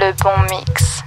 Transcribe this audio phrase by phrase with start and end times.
[0.00, 1.02] le bon mix.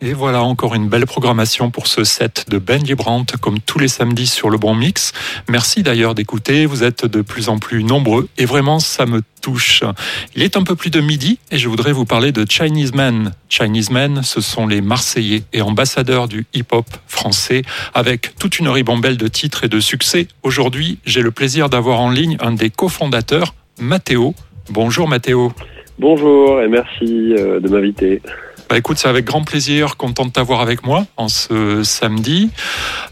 [0.00, 3.88] Et voilà encore une belle programmation pour ce set de Ben Brandt, comme tous les
[3.88, 5.12] samedis sur le Bon Mix.
[5.48, 9.82] Merci d'ailleurs d'écouter, vous êtes de plus en plus nombreux et vraiment ça me touche.
[10.34, 13.32] Il est un peu plus de midi et je voudrais vous parler de Chinese Men.
[13.48, 17.62] Chinese Men, ce sont les Marseillais et ambassadeurs du hip-hop français
[17.94, 20.26] avec toute une ribambelle de titres et de succès.
[20.42, 24.34] Aujourd'hui, j'ai le plaisir d'avoir en ligne un des cofondateurs, Mathéo.
[24.70, 25.52] Bonjour Mathéo.
[25.98, 28.22] Bonjour et merci euh, de m'inviter.
[28.68, 32.50] Bah écoute, c'est avec grand plaisir, content de t'avoir avec moi en ce samedi.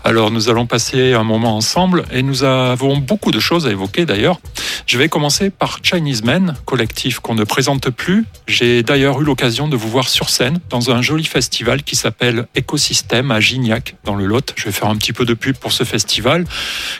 [0.05, 4.05] Alors nous allons passer un moment ensemble et nous avons beaucoup de choses à évoquer
[4.05, 4.39] d'ailleurs.
[4.85, 8.27] Je vais commencer par Chinese Men, collectif qu'on ne présente plus.
[8.47, 12.47] J'ai d'ailleurs eu l'occasion de vous voir sur scène dans un joli festival qui s'appelle
[12.55, 14.53] Écosystème à Gignac dans le Lot.
[14.57, 16.45] Je vais faire un petit peu de pub pour ce festival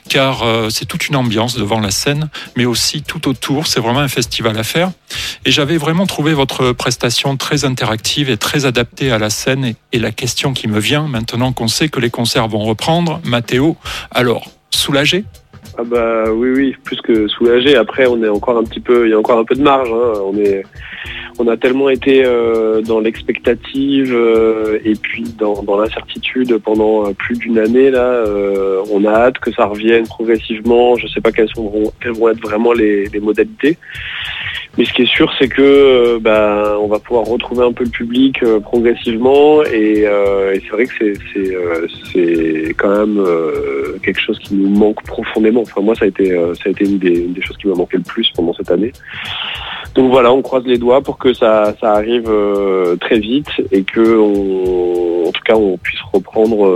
[0.09, 3.67] car euh, c'est toute une ambiance devant la scène mais aussi tout autour.
[3.67, 4.93] C'est vraiment un festival à faire.
[5.45, 9.75] Et j'avais vraiment trouvé votre prestation très interactive et très adaptée à la scène.
[9.93, 13.77] Et la question qui me vient, maintenant qu'on sait que les concerts vont reprendre, Mathéo,
[14.11, 15.25] alors, soulagé?
[15.79, 19.11] Ah bah oui oui plus que soulagé après on est encore un petit peu il
[19.11, 20.21] y a encore un peu de marge hein.
[20.25, 20.63] on est
[21.39, 27.59] on a tellement été euh, dans l'expectative euh, et puis dans, l'incertitude pendant plus d'une
[27.59, 31.93] année là euh, on a hâte que ça revienne progressivement je sais pas quelles sont
[32.01, 33.77] quelles vont être vraiment les modalités
[34.77, 37.85] mais ce qui est sûr, c'est que euh, bah, on va pouvoir retrouver un peu
[37.85, 41.15] le public euh, progressivement, et, euh, et c'est vrai que c'est
[42.13, 43.25] c'est quand même
[44.03, 45.63] quelque chose qui nous manque profondément.
[45.63, 48.03] Enfin moi, ça a été ça a été une des, choses qui m'a manqué le
[48.03, 48.93] plus pendant cette année.
[49.95, 52.31] Donc voilà, on croise les doigts pour que ça, ça arrive
[53.01, 56.75] très vite et que on, en tout cas on puisse reprendre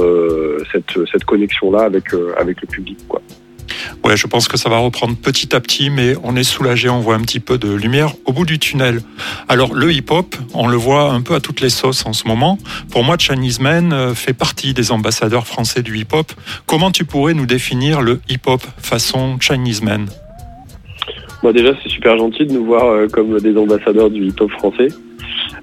[0.72, 2.04] cette, cette connexion là avec
[2.38, 3.20] avec le public quoi.
[4.02, 7.00] Ouais, je pense que ça va reprendre petit à petit, mais on est soulagé, on
[7.00, 9.02] voit un petit peu de lumière au bout du tunnel.
[9.48, 12.58] Alors, le hip-hop, on le voit un peu à toutes les sauces en ce moment.
[12.90, 16.32] Pour moi, Chinese Man euh, fait partie des ambassadeurs français du hip-hop.
[16.66, 20.06] Comment tu pourrais nous définir le hip-hop façon Chinese Man?
[21.42, 24.88] Bon, déjà, c'est super gentil de nous voir euh, comme des ambassadeurs du hip-hop français.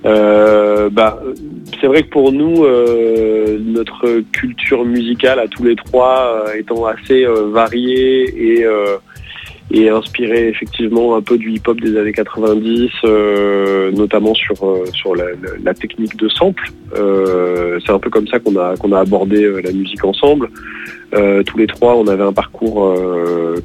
[0.07, 1.21] Euh, bah,
[1.81, 6.85] c'est vrai que pour nous, euh, notre culture musicale à tous les trois euh, étant
[6.85, 8.65] assez variée et,
[9.71, 12.89] et inspirée effectivement un peu du hip-hop des années 90,
[13.97, 14.55] notamment sur
[14.93, 15.25] sur la,
[15.63, 16.71] la, technique de sample.
[16.93, 20.49] c'est un peu comme ça qu'on a qu'on a abordé la musique ensemble.
[21.11, 22.95] tous les trois, on avait un parcours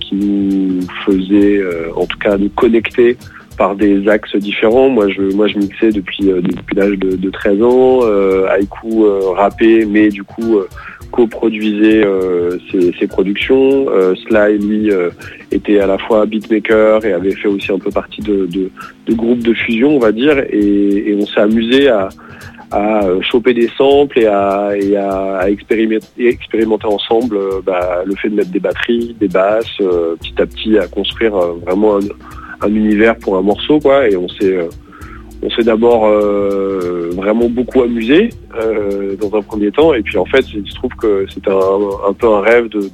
[0.01, 1.63] qui nous faisait,
[1.95, 3.17] en tout cas, nous connecter
[3.63, 4.89] par des axes différents.
[4.89, 8.01] Moi, je, moi, je mixais depuis, euh, depuis l'âge de, de, 13 ans.
[8.03, 10.67] Euh, Haiku euh, rappait, mais du coup euh,
[11.13, 12.03] coproduisait
[12.73, 13.87] ses, ses, productions.
[14.23, 14.91] Sly, lui,
[15.53, 19.45] était à la fois beatmaker et avait fait aussi un peu partie de, de, groupes
[19.45, 20.39] de fusion, on va dire.
[20.51, 22.09] Et, on s'est amusé à,
[23.21, 29.15] choper des samples et à expérimenter, expérimenter ensemble bah, le fait de mettre des batteries,
[29.21, 31.35] des basses, petit à petit à construire
[31.67, 32.01] vraiment un,
[32.63, 34.09] un univers pour un morceau, quoi.
[34.09, 34.69] Et on s'est euh,
[35.43, 40.25] on s'est d'abord euh, vraiment beaucoup amusé euh, dans un premier temps, et puis en
[40.25, 42.87] fait, il se trouve que c'était un, peu un rêve de,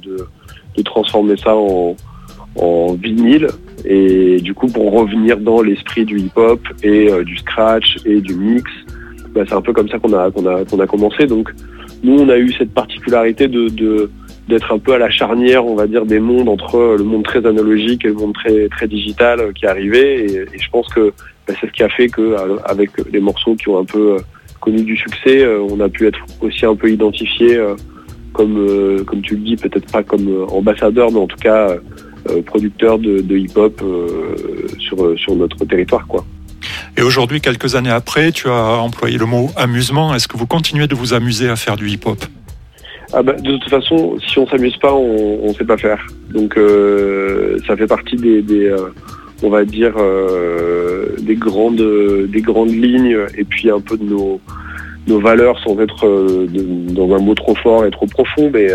[0.83, 1.95] transformer ça en,
[2.93, 3.47] vinyle,
[3.85, 8.71] et du coup, pour revenir dans l'esprit du hip-hop et du scratch et du mix,
[9.35, 11.27] bah, c'est un peu comme ça qu'on a qu'on a qu'on a commencé.
[11.27, 11.49] Donc,
[12.01, 14.09] nous, on a eu cette particularité de
[14.49, 17.45] d'être un peu à la charnière, on va dire, des mondes entre le monde très
[17.45, 20.25] analogique et le monde très très digital qui arrivait.
[20.25, 21.13] Et, et je pense que
[21.45, 24.19] bah, c'est ce qui a fait que avec les morceaux qui ont un peu euh,
[24.59, 27.75] connu du succès, euh, on a pu être aussi un peu identifié euh,
[28.33, 31.75] comme comme tu le dis, peut-être pas comme ambassadeur, mais en tout cas
[32.45, 33.81] producteur de, de hip-hop
[34.77, 36.23] sur sur notre territoire, quoi.
[36.95, 40.13] Et aujourd'hui, quelques années après, tu as employé le mot amusement.
[40.13, 42.23] Est-ce que vous continuez de vous amuser à faire du hip-hop?
[43.11, 46.05] Ah bah, de toute façon, si on s'amuse pas, on ne sait pas faire.
[46.31, 48.89] Donc euh, ça fait partie des, euh,
[49.41, 51.83] on va dire, euh, des grandes,
[52.27, 54.39] des grandes lignes et puis un peu de nos,
[55.07, 56.07] nos valeurs sans être
[56.93, 58.51] dans un mot trop fort et trop profond.
[58.53, 58.67] Mais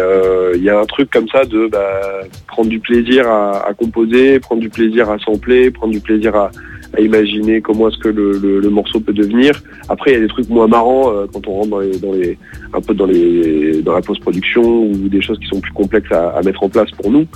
[0.56, 2.00] il y a un truc comme ça de bah,
[2.48, 6.50] prendre du plaisir à, à, composer, prendre du plaisir à sampler, prendre du plaisir à,
[6.96, 9.62] à imaginer comment est-ce que le, morceau peut devenir.
[9.88, 12.38] Après, il y a des trucs moins marrants euh, quand on rentre dans les,
[12.72, 16.40] un peu dans, les, dans la post-production ou des choses qui sont plus complexes à,
[16.44, 17.26] mettre en place pour nous.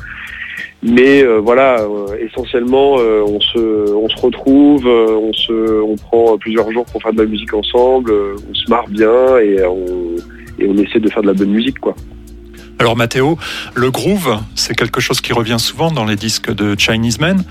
[0.82, 7.12] Mais euh, voilà, euh, essentiellement, on se, retrouve, on se, prend plusieurs jours pour faire
[7.12, 10.16] de la musique ensemble, on se marre bien et on,
[10.58, 11.94] et on essaie de faire de la bonne musique, quoi.
[12.78, 13.38] Alors Mathéo,
[13.74, 17.42] le groove, c'est quelque chose qui revient souvent dans les disques de Chinese Men.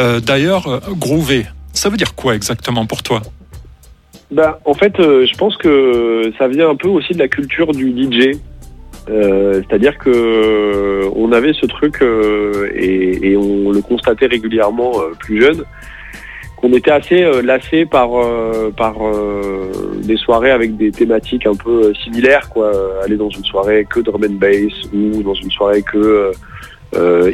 [0.00, 3.22] Euh, D'ailleurs, groover, ça veut dire quoi exactement pour toi?
[4.30, 7.90] Bah, en fait, je pense que ça vient un peu aussi de la culture du
[7.90, 8.36] DJ.
[9.06, 15.64] C'est-à-dire que on avait ce truc et, on le constatait régulièrement plus jeune
[16.64, 19.70] on était assez euh, lassé par euh, par euh,
[20.02, 22.72] des soirées avec des thématiques un peu similaires quoi.
[23.04, 26.32] Aller dans une soirée que drum and bass ou dans une soirée que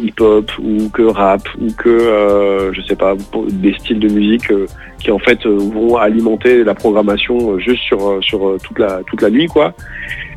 [0.03, 3.15] hip-hop ou que rap ou que je sais pas
[3.51, 4.51] des styles de musique
[4.99, 9.47] qui en fait vont alimenter la programmation juste sur sur toute la toute la nuit
[9.47, 9.75] quoi.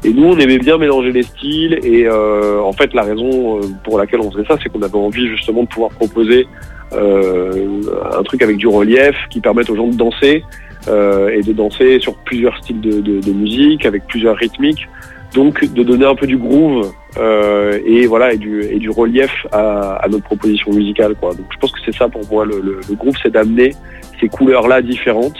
[0.03, 4.19] Et nous on aimait bien mélanger les styles et en fait la raison pour laquelle
[4.19, 8.57] on faisait ça c'est qu'on avait envie justement de pouvoir proposer euh, un truc avec
[8.57, 10.43] du relief qui permette aux gens de danser
[10.89, 14.89] euh, et de danser sur plusieurs styles de, musique, avec plusieurs rythmiques.
[15.33, 20.73] Donc de donner un peu du groove euh, et voilà du, relief à, notre proposition
[20.73, 23.73] musicale je pense que c'est ça pour moi le, le, groupe, c'est d'amener
[24.19, 25.37] ces couleurs là différentes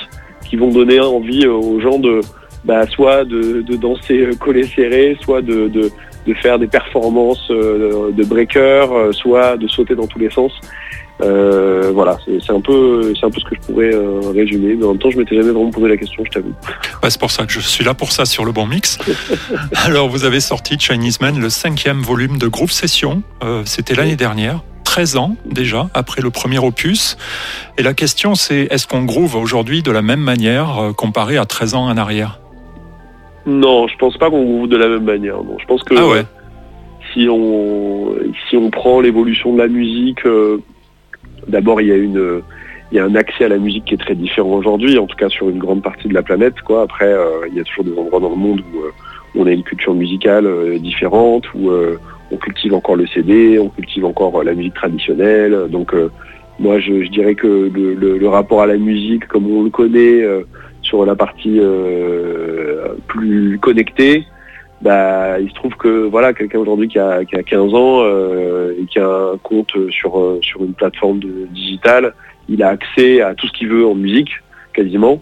[0.50, 2.22] qui vont donner envie aux gens de
[2.64, 5.92] bah, soit de, danser collé serré, soit de, de,
[6.26, 10.54] de, faire des performances de breaker, soit de sauter dans tous les sens.
[11.22, 14.76] Euh, voilà, c'est un peu, c'est un peu ce que je pourrais euh, résumer.
[14.76, 16.54] Mais en même temps, je m'étais jamais vraiment posé la question, je t'avoue.
[17.08, 18.98] c'est pour ça que je suis là pour ça sur le bon mix.
[19.86, 23.22] Alors, vous avez sorti Chinese Man, le cinquième volume de Groove Session.
[23.44, 24.62] Euh, c'était l'année dernière.
[24.84, 27.18] 13 ans déjà après le premier opus.
[27.80, 31.74] Et la question c'est est-ce qu'on groove aujourd'hui de la même manière comparé à 13
[31.74, 32.40] ans en arrière?
[33.48, 35.38] Non, je pense pas qu'on groove de la même manière.
[35.38, 35.58] Non.
[35.60, 36.24] Je pense que ah
[37.12, 38.14] si on
[38.48, 40.20] si on prend l'évolution de la musique
[41.48, 42.42] D'abord, il y a une
[42.94, 45.16] il y a un accès à la musique qui est très différent aujourd'hui, en tout
[45.16, 46.62] cas sur une grande partie de la planète.
[46.62, 46.84] Quoi.
[46.84, 48.92] Après, euh, il y a toujours des endroits dans le monde où, euh,
[49.36, 51.72] on a une culture musicale euh, différente, où
[52.32, 55.58] on cultive encore le CD, on cultive encore la musique traditionnelle.
[55.70, 55.92] Donc,
[56.60, 60.24] moi, je, dirais que le, rapport à la musique, comme on le connaît
[60.84, 61.60] sur la partie
[63.08, 64.24] plus connectée,
[64.84, 68.74] bah, il se trouve que voilà, quelqu'un aujourd'hui qui a, qui a 15 ans euh,
[68.78, 72.14] et qui a un compte sur, euh, sur une plateforme de, digitale,
[72.50, 74.32] il a accès à tout ce qu'il veut en musique,
[74.74, 75.22] quasiment.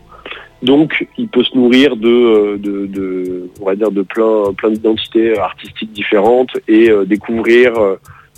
[0.63, 4.71] Donc, il peut se nourrir de, euh, de, de on va dire, de plein, plein
[4.71, 7.73] d'identités artistiques différentes et découvrir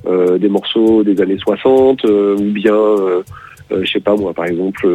[0.05, 2.73] des morceaux des années 60 ou bien,
[3.81, 4.87] je sais pas moi, par exemple,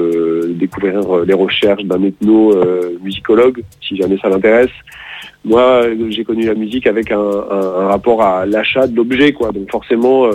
[0.54, 2.54] découvrir les recherches d'un ethno
[3.02, 4.70] musicologue, si jamais ça l'intéresse.
[5.44, 9.52] Moi, j'ai connu la musique avec un, rapport à l'achat de l'objet, quoi.
[9.52, 10.32] Donc forcément, euh,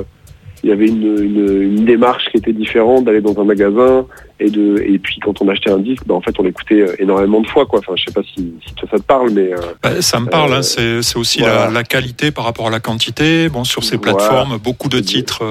[0.63, 4.05] il y avait une, démarche qui était différente d'aller dans un magasin
[4.39, 6.95] et de et puis quand on achetait un disque, bah, en fait on l'écoutait euh,
[6.97, 7.79] énormément de fois quoi.
[7.79, 8.53] Enfin je sais pas si,
[8.89, 10.53] ça, te parle mais euh, bah, ça me parle.
[10.53, 10.61] Hein.
[10.63, 13.49] c'est aussi la, qualité par rapport à la quantité.
[13.49, 15.43] Bon sur ces plateformes, beaucoup de titres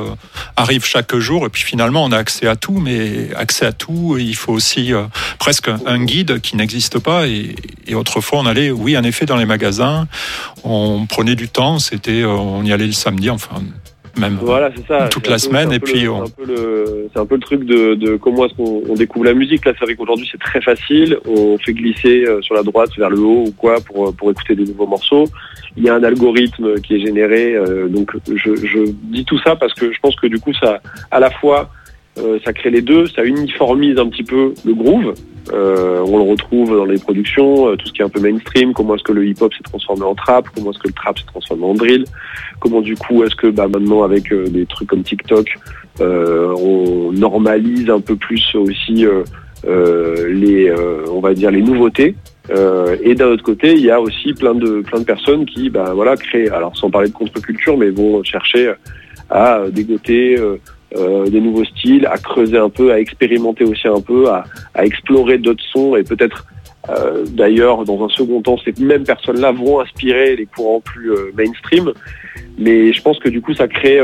[0.57, 4.17] arrivent chaque jour et puis finalement on a accès à tout, mais accès à tout,
[4.19, 4.93] il faut aussi
[5.39, 7.55] presque un guide qui n'existe pas et,
[7.87, 10.09] et, autrefois on allait oui en effet dans les magasins,
[10.65, 13.61] on prenait du temps, c'était on y allait le samedi enfin
[14.19, 15.09] même voilà, c'est ça.
[15.09, 15.73] toute la semaine.
[15.73, 19.65] Et puis, c'est un, peu le truc de, comment est-ce qu'on découvre la musique.
[19.65, 21.19] Là, c'est vrai qu'aujourd'hui, c'est très facile.
[21.27, 24.55] On fait glisser euh, sur la droite vers le haut ou quoi pour, pour écouter
[24.55, 25.25] des nouveaux morceaux.
[25.77, 27.55] Il y a un algorithme qui est généré.
[27.55, 30.81] Euh, donc, je, je dis tout ça parce que je pense que du coup, ça,
[31.11, 31.71] à la fois,
[32.19, 35.15] euh, ça crée les deux, ça uniformise un petit peu le groove.
[35.53, 38.75] Euh, on le retrouve dans les productions, euh, tout ce qui est un peu mainstream,
[38.75, 41.27] comment est-ce que le hip-hop s'est transformé en trap, comment est-ce que le trap s'est
[41.27, 42.05] transformé en drill,
[42.61, 45.59] comment du coup est-ce que bah, maintenant avec des trucs comme TikTok,
[46.01, 49.07] on normalise un peu plus aussi
[49.65, 50.73] les,
[51.11, 52.15] on va dire les nouveautés.
[53.03, 55.93] et d'un autre côté, il y a aussi plein de plein de personnes qui, bah
[55.95, 58.75] voilà, créent, alors sans parler de contre-culture, mais vont chercher
[59.29, 60.37] à dégoter
[60.97, 64.45] euh, des nouveaux styles, à creuser un peu, à expérimenter aussi un peu, à,
[64.83, 66.45] explorer d'autres sons et peut-être
[66.91, 71.33] euh, d'ailleurs dans un second temps ces mêmes personnes-là vont inspirer les courants plus euh,
[71.37, 71.93] mainstream.
[72.59, 74.01] Mais je pense que du coup ça crée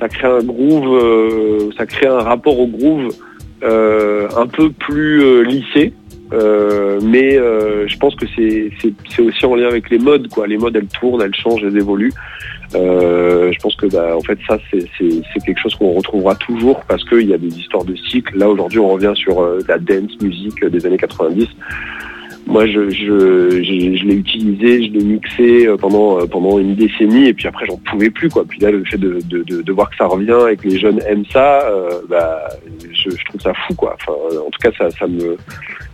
[0.00, 3.14] ça crée un groove, ça crée un rapport au groove
[3.62, 5.92] un peu plus lissé.
[6.32, 10.46] mais je pense que c'est aussi en lien avec les modes quoi.
[10.46, 12.14] Les modes elles tournent, elles changent, elles évoluent.
[12.76, 17.04] Euh, je pense que bah, en fait ça c'est quelque chose qu'on retrouvera toujours parce
[17.04, 18.38] qu'il y a des histoires de cycles.
[18.38, 21.46] Là aujourd'hui on revient sur euh, la dance musique des années 90.
[22.46, 27.66] Moi je, l'ai utilisé, je l'ai mixé euh, pendant pendant une décennie et puis après
[27.66, 28.44] j'en pouvais plus quoi.
[28.46, 31.68] Puis là le fait de, voir que ça revient et que les jeunes aiment ça,
[32.08, 32.48] bah,
[32.92, 33.96] je, trouve ça fou quoi.
[34.08, 35.36] En tout cas ça, ça me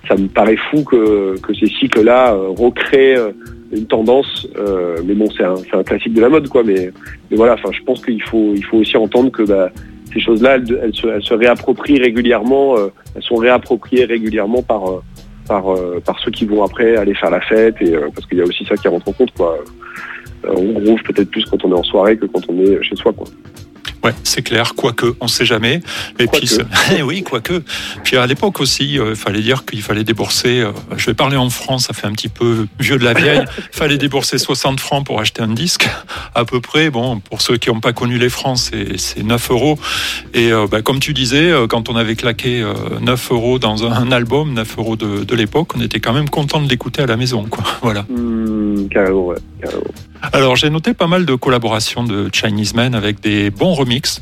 [0.09, 3.33] ça me paraît fou que, que ces cycles-là recréent
[3.73, 6.63] une tendance, euh, mais bon, c'est un, classique de la mode, quoi.
[6.63, 6.91] Mais,
[7.31, 9.71] mais voilà, enfin, je pense qu'il faut, il faut aussi entendre que bah,
[10.13, 14.91] ces choses-là, elles, elles, se, elles, se, réapproprient régulièrement, euh, elles sont réappropriées régulièrement par,
[14.91, 15.03] euh,
[15.49, 15.65] par,
[16.05, 18.65] par ceux qui vont après aller faire la fête, et, parce qu'il y a aussi
[18.67, 19.33] ça qui rentre en compte.
[19.33, 19.59] Quoi.
[20.49, 23.13] on groove peut-être plus quand on est en soirée que quand on est chez soi.
[23.13, 23.27] Quoi.
[24.05, 25.81] Ouais, c'est clair, quoique, on ne sait jamais.
[26.19, 26.51] Et puis,
[26.97, 27.63] eh oui, quoique.
[28.03, 31.37] Puis à l'époque aussi, euh, il fallait dire qu'il fallait débourser, euh, je vais parler
[31.37, 34.81] en France, ça fait un petit peu vieux de la vieille, il fallait débourser 60
[34.81, 35.89] francs pour acheter un disque,
[36.35, 36.91] à peu près.
[36.91, 39.79] Bon, pour ceux qui n'ont pas connu les francs, c'est 9 euros.
[40.35, 42.65] Et euh, bah, comme tu disais, quand on avait claqué
[43.01, 46.61] 9 euros dans un, album, 9 euros de, de l'époque, on était quand même content
[46.61, 47.63] de l'écouter à la maison, quoi.
[47.83, 48.03] Voilà.
[48.09, 49.83] Mmh, carrément, ouais, carrément.
[50.31, 53.75] Alors j'ai noté pas mal de collaborations de Chinese Men avec des bons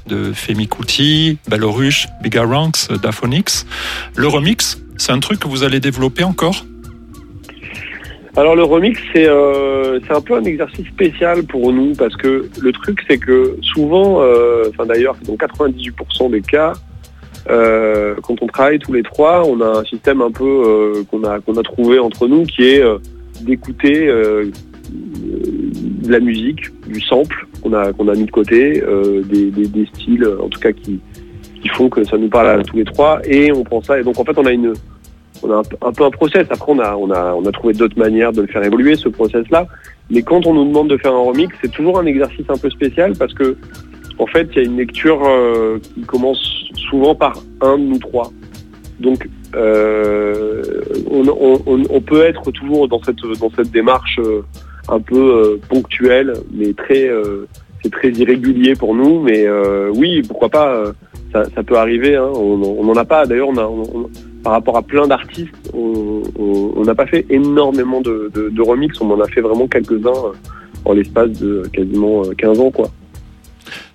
[0.07, 3.67] de Femi Kuti, Belorush, Bigger Ranks, Daphonix.
[4.17, 6.65] Le remix, c'est un truc que vous allez développer encore?
[8.37, 12.73] Alors le remix euh, c'est un peu un exercice spécial pour nous parce que le
[12.73, 16.73] truc c'est que souvent, euh, enfin d'ailleurs dans 98% des cas,
[17.49, 21.41] euh, quand on travaille tous les trois, on a un système un peu qu'on a
[21.41, 22.85] qu'on a trouvé entre nous qui est
[23.41, 29.87] d'écouter de la musique, du sample qu'on a, qu'on a mis de côté, euh, des,
[29.95, 31.01] styles en tout cas qui,
[31.75, 34.19] font que ça nous parle à tous les trois et on prend ça et donc
[34.19, 34.73] en fait on a une
[35.43, 36.47] on a un, peu un process.
[36.51, 39.09] Après on a on a on a trouvé d'autres manières de le faire évoluer ce
[39.09, 39.67] process là.
[40.11, 42.71] Mais quand on nous demande de faire un remix, c'est toujours un exercice un peu
[42.71, 43.57] spécial parce que
[44.19, 46.43] en fait il y a une lecture euh, qui commence
[46.91, 48.33] souvent par un de nous trois.
[48.99, 50.63] Donc euh,
[51.11, 54.19] on, peut être toujours dans cette dans cette démarche
[54.89, 57.47] un peu euh, ponctuel, mais très euh,
[57.83, 59.21] c'est très irrégulier pour nous.
[59.21, 60.85] Mais euh, oui, pourquoi pas
[61.33, 62.17] ça, peut arriver.
[62.17, 62.29] Hein.
[62.35, 63.27] On n'en a pas.
[63.27, 63.51] D'ailleurs,
[64.43, 69.01] par rapport à plein d'artistes, on n'a pas fait énormément de, de, remix.
[69.01, 70.33] On en a fait vraiment quelques-uns
[70.85, 72.91] en l'espace de quasiment 15 ans, quoi.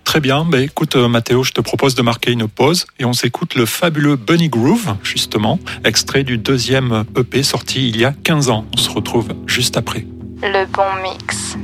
[0.06, 0.46] Très bien.
[0.46, 4.16] Bah, écoute, Mathéo, je te propose de marquer une pause et on s'écoute le fabuleux
[4.16, 8.66] Bunny Groove, justement, extrait du deuxième EP sorti il y a 15 ans.
[8.74, 10.06] On se retrouve juste après
[10.42, 11.56] le bon mix.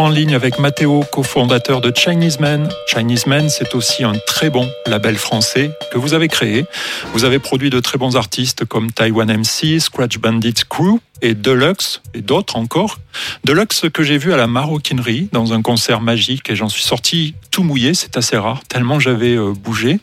[0.00, 2.70] En ligne avec Matteo, cofondateur de Chinese Men.
[2.86, 6.64] Chinese Men, c'est aussi un très bon label français que vous avez créé.
[7.12, 12.00] Vous avez produit de très bons artistes comme Taiwan MC, Scratch Bandit Crew et Deluxe
[12.14, 12.98] et d'autres encore.
[13.44, 17.34] Deluxe que j'ai vu à la maroquinerie dans un concert magique et j'en suis sorti
[17.50, 20.00] tout mouillé, c'est assez rare, tellement j'avais euh, bougé.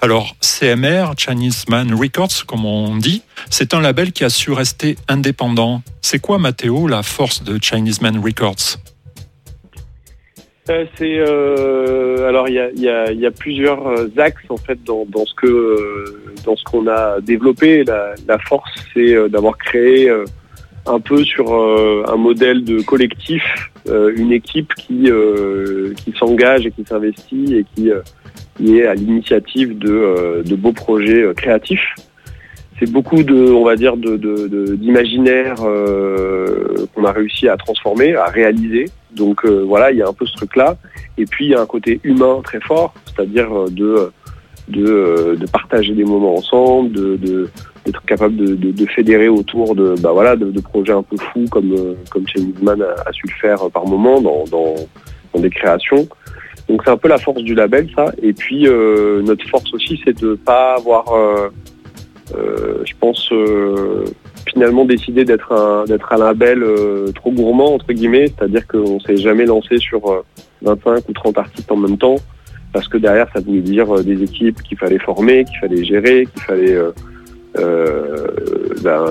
[0.00, 4.96] Alors CMR, Chinese Man Records, comme on dit, c'est un label qui a su rester
[5.08, 5.82] indépendant.
[6.00, 8.78] C'est quoi, Matteo, la force de Chinese Man Records?
[10.70, 16.04] Euh, c'est euh, alors il y a, plusieurs euh, axes en fait dans, ce que
[16.44, 17.82] dans ce qu'on a développé.
[17.82, 20.08] La, la force c'est d'avoir créé
[20.86, 23.42] un peu sur un modèle de collectif,
[23.88, 25.10] une équipe qui
[25.96, 27.90] qui s'engage et qui s'investit et qui,
[28.56, 31.94] qui est à l'initiative de, de beaux projets créatifs
[32.82, 34.16] c'est beaucoup de, on va dire, de,
[34.74, 38.86] d'imaginaire euh, qu'on a réussi à transformer, à réaliser.
[39.12, 40.76] Donc euh, voilà, il y a un peu ce truc-là.
[41.16, 44.10] Et puis il y a un côté humain très fort, c'est-à-dire de,
[44.68, 47.48] de, de partager des moments ensemble, de,
[47.86, 51.72] d'être capable de, fédérer autour de, bah voilà, de, projets un peu fous comme
[52.10, 52.24] comme
[52.62, 54.74] Man a, a, su le faire par moment dans,
[55.38, 56.08] des créations.
[56.68, 58.06] Donc c'est un peu la force du label, ça.
[58.20, 61.48] Et puis euh, notre force aussi, c'est de pas avoir euh,
[62.84, 64.04] je pense euh,
[64.46, 69.16] finalement décider d'être un d'être un label euh, trop gourmand entre guillemets, c'est-à-dire qu'on s'est
[69.16, 70.24] jamais lancé sur
[70.62, 72.16] 25 ou 30 artistes en même temps
[72.72, 76.42] parce que derrière ça voulait dire des équipes qu'il fallait former, qu'il fallait gérer, qu'il
[76.42, 76.78] fallait
[77.58, 78.26] euh,
[78.82, 79.04] ben,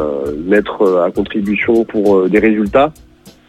[0.45, 2.91] mettre à contribution pour des résultats.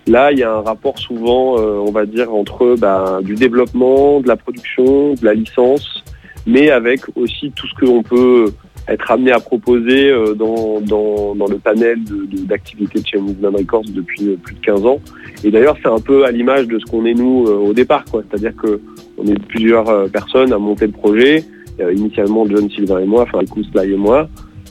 [0.06, 4.28] Là, il y a un rapport souvent, on va dire, entre ben, du développement, de
[4.28, 6.02] la production, de la licence,
[6.46, 8.52] mais avec aussi tout ce que l'on peut
[8.88, 11.98] être amené à proposer euh, dans, dans, dans le panel
[12.46, 15.00] d'activités de, de, chez Movement Records depuis euh, plus de 15 ans.
[15.44, 18.04] Et d'ailleurs, c'est un peu à l'image de ce qu'on est nous euh, au départ.
[18.12, 18.80] C'est-à-dire que
[19.18, 21.44] on est plusieurs personnes à monter le projet.
[21.78, 24.28] initialement John Sylvain et moi, enfin Sly et moi,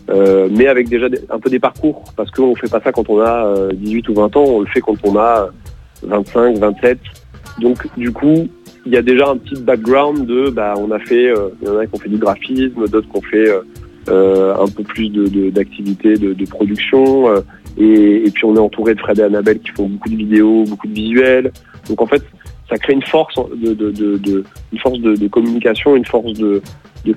[0.10, 3.22] euh, mais avec déjà un peu des parcours, parce qu'on fait pas ça quand on
[3.22, 5.50] a 18 ou 20 ans, on le fait quand on a
[6.04, 6.98] 25, 27.
[7.62, 8.48] Donc du coup,
[8.86, 11.78] il y a déjà un petit background de, bah, on a fait, il y en
[11.78, 13.62] a qui ont fait du graphisme, d'autres qui ont fait euh,
[14.08, 15.10] un peu plus
[15.52, 17.30] d'activités de, de, de, production.
[17.30, 17.42] Euh,
[17.78, 20.66] et, et, puis on est entouré de Fred et Annabelle qui font beaucoup de vidéos,
[20.66, 21.52] beaucoup de visuels.
[21.90, 22.22] Donc en fait,
[22.70, 26.62] ça crée une force de, de une force de, communication, une force de,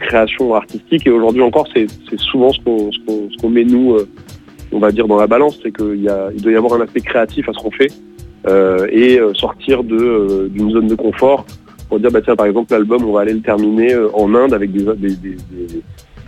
[0.00, 1.06] création artistique.
[1.06, 4.08] Et aujourd'hui encore, c'est souvent ce qu'on ce qu'on met nous, euh,
[4.72, 7.48] on va dire dans la balance, c'est qu'il il doit y avoir un aspect créatif
[7.48, 7.92] à ce qu'on fait
[8.46, 11.44] euh, et sortir de d'une zone de confort
[11.88, 14.72] pour dire bah tiens par exemple l'album on va aller le terminer en Inde avec
[14.72, 15.36] des, des, des,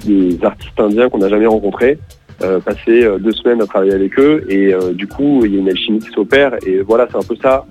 [0.04, 1.98] des artistes indiens qu'on n'a jamais rencontrés,
[2.42, 5.56] euh, passer euh, deux semaines à travailler avec eux et euh, du coup il y
[5.56, 7.64] a une alchimie qui s'opère et voilà c'est un peu ça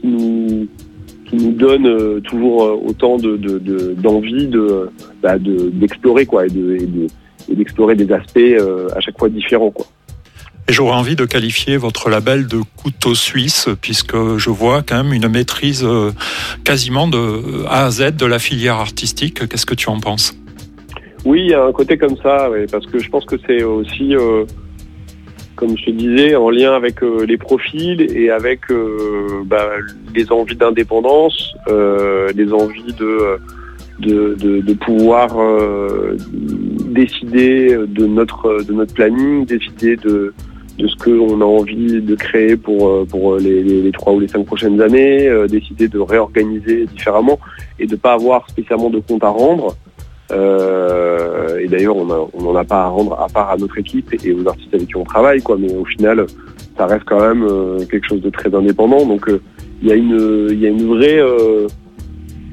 [0.00, 3.36] qui nous donne toujours autant de
[3.94, 4.88] d'envie de,
[5.20, 6.76] bah, de, d'explorer quoi et de,
[7.48, 8.38] et d'explorer des aspects
[8.94, 9.74] à chaque fois différents.
[10.68, 15.12] Et j'aurais envie de qualifier votre label de couteau suisse, puisque je vois quand même
[15.12, 15.84] une maîtrise
[16.62, 19.48] quasiment de A à Z de la filière artistique.
[19.48, 20.34] Qu'est-ce que tu en penses?
[21.24, 24.14] Oui, il y a un côté comme ça, parce que je pense que c'est aussi,
[24.14, 24.44] euh,
[25.56, 29.70] comme je te disais, en lien avec euh, les profils et avec euh, bah,
[30.14, 33.38] les envies d'indépendance, les envies de,
[34.00, 35.28] de pouvoir
[36.30, 40.34] décider de notre, de notre planning, décider de,
[40.78, 44.44] de ce qu'on a envie de créer pour, pour les, les, trois ou les cinq
[44.44, 47.38] prochaines années, décider de réorganiser différemment
[47.78, 49.74] et de ne pas avoir spécialement de compte à rendre.
[50.32, 54.32] Euh, et d'ailleurs, on n'en a pas à rendre à part à notre équipe et
[54.32, 55.56] aux artistes avec qui on travaille, quoi.
[55.58, 56.26] Mais au final,
[56.76, 59.04] ça reste quand même euh, quelque chose de très indépendant.
[59.06, 59.40] Donc, euh,
[59.82, 61.66] il y a une, il y a une vraie, euh,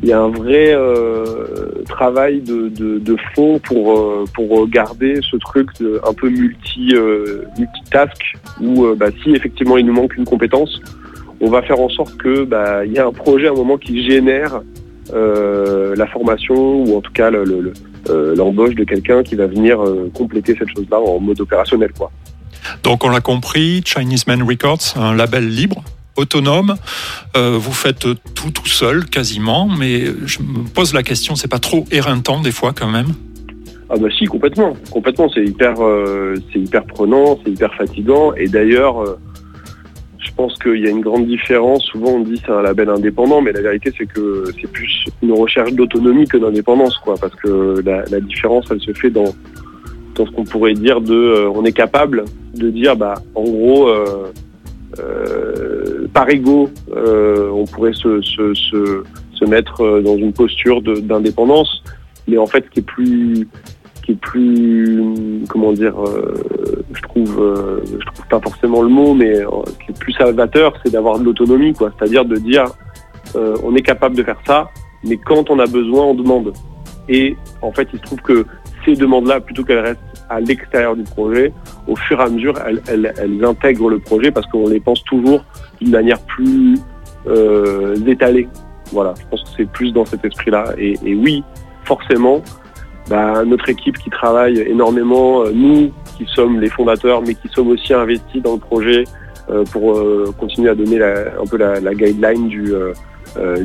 [0.03, 0.75] il y a un vrai
[1.88, 6.95] travail de, de, fond pour pour garder ce truc un peu multi
[7.60, 10.81] multitask où bah, si effectivement il nous manque une compétence,
[11.39, 13.77] on va faire en sorte que bah, il y a un projet à un moment
[13.77, 14.62] qui génère
[15.14, 19.80] la formation ou en tout cas l'embauche de quelqu'un qui va venir
[20.14, 22.12] compléter cette chose-là en mode opérationnel quoi.
[22.84, 25.84] Donc on l'a compris, Chinese Man Records, un label libre
[26.18, 26.76] autonome.
[27.36, 31.60] Euh, vous faites tout tout seul quasiment, mais je me pose la question, c'est pas
[31.60, 33.14] trop éreintant des fois quand même?
[33.90, 35.30] Ah bah si, complètement, complètement.
[35.34, 38.34] C'est hyper, euh, c'est hyper prenant, c'est hyper fatigant.
[38.36, 39.20] Et d'ailleurs, euh,
[40.21, 41.84] je pense qu'il y a une grande différence.
[41.84, 45.34] Souvent on dit c'est un label indépendant, mais la vérité c'est que c'est plus une
[45.34, 47.15] recherche d'autonomie que d'indépendance, quoi.
[47.19, 49.34] Parce que la, différence, elle se fait dans
[50.15, 53.89] dans ce qu'on pourrait dire de, on est capable de dire, bah en gros.
[54.99, 59.03] Euh, par ego, euh, on pourrait se, se, se,
[59.34, 61.84] se, mettre euh, dans une posture d'indépendance,
[62.27, 63.47] mais en fait, ce qui est plus,
[64.15, 65.95] plus, comment dire,
[66.93, 70.91] je trouve, je trouve pas forcément le mot, mais ce qui est plus salvateur, c'est
[70.91, 71.91] d'avoir de l'autonomie, quoi.
[71.97, 72.65] C'est-à-dire de dire,
[73.36, 74.69] on est capable de faire ça,
[75.04, 76.54] mais quand on a besoin, on demande.
[77.10, 78.45] Et en fait, il se trouve que
[78.86, 81.52] ces demandes-là, plutôt qu'elles restent à l'extérieur du projet,
[81.88, 82.56] au fur et à mesure,
[82.88, 85.43] elles, intègrent le projet parce qu'on les pense toujours
[85.80, 86.80] d'une manière plus
[87.28, 88.47] euh, étalée.
[88.91, 90.74] Voilà, je pense que c'est plus dans cet esprit-là.
[90.78, 91.43] Et, oui,
[91.84, 92.41] forcément,
[93.12, 97.67] bah, notre équipe qui travaille énormément, euh, nous qui sommes les fondateurs, mais qui sommes
[97.67, 99.04] aussi investis dans le projet
[99.50, 102.74] euh, pour euh, continuer à donner un peu la, guideline du,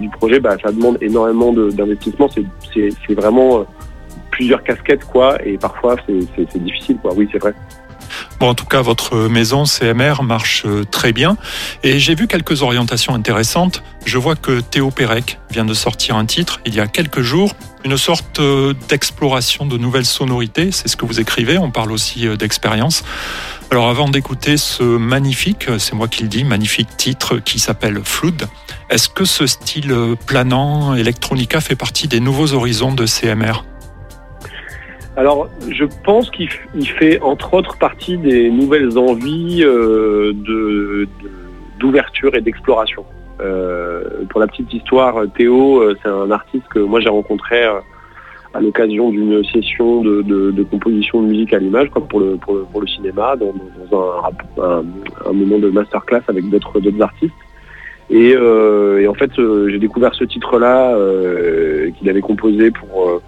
[0.00, 2.28] du projet, bah, ça demande énormément d'investissement.
[2.28, 3.64] C'est vraiment
[4.32, 7.12] plusieurs casquettes, quoi, et parfois c'est difficile, quoi.
[7.16, 7.54] Oui, c'est vrai.
[8.38, 11.38] Bon, en tout cas, votre maison CMR marche euh, très bien.
[11.82, 13.82] Et j'ai vu quelques orientations intéressantes.
[14.04, 17.54] Je vois que Théo Pérec vient de sortir un titre il y a quelques jours,
[17.84, 20.70] une sorte euh, d'exploration de nouvelles sonorités.
[20.70, 21.56] C'est ce que vous écrivez.
[21.56, 23.04] On parle aussi euh, d'expérience.
[23.70, 28.48] Alors, avant d'écouter ce magnifique, c'est moi qui le dis, magnifique titre qui s'appelle Flood,
[28.90, 29.92] est-ce que ce style
[30.26, 33.64] planant electronica fait partie des nouveaux horizons de CMR
[35.16, 40.34] alors, je pense qu'il fait entre autres partie des nouvelles envies euh,
[41.78, 43.06] d'ouverture et d'exploration.
[43.40, 48.60] Euh, pour la petite histoire, Théo, euh, c'est un artiste que moi j'ai rencontré à
[48.60, 53.54] l'occasion d'une session de, composition de musique à l'image, comme pour le, cinéma, dans,
[54.62, 57.34] un, moment de masterclass avec d'autres artistes.
[58.10, 59.30] Et, en fait,
[59.68, 60.94] j'ai découvert ce titre-là
[61.98, 63.20] qu'il avait composé pour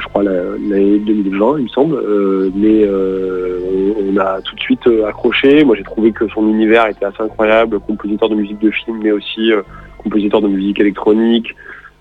[0.00, 1.96] je crois l'année 2020, il me semble.
[1.96, 3.60] Euh, mais euh,
[3.98, 5.64] on, a tout de suite accroché.
[5.64, 9.12] Moi, j'ai trouvé que son univers était assez incroyable, compositeur de musique de film, mais
[9.12, 9.50] aussi
[9.98, 11.54] compositeur de musique électronique,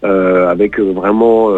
[0.04, 1.50] avec vraiment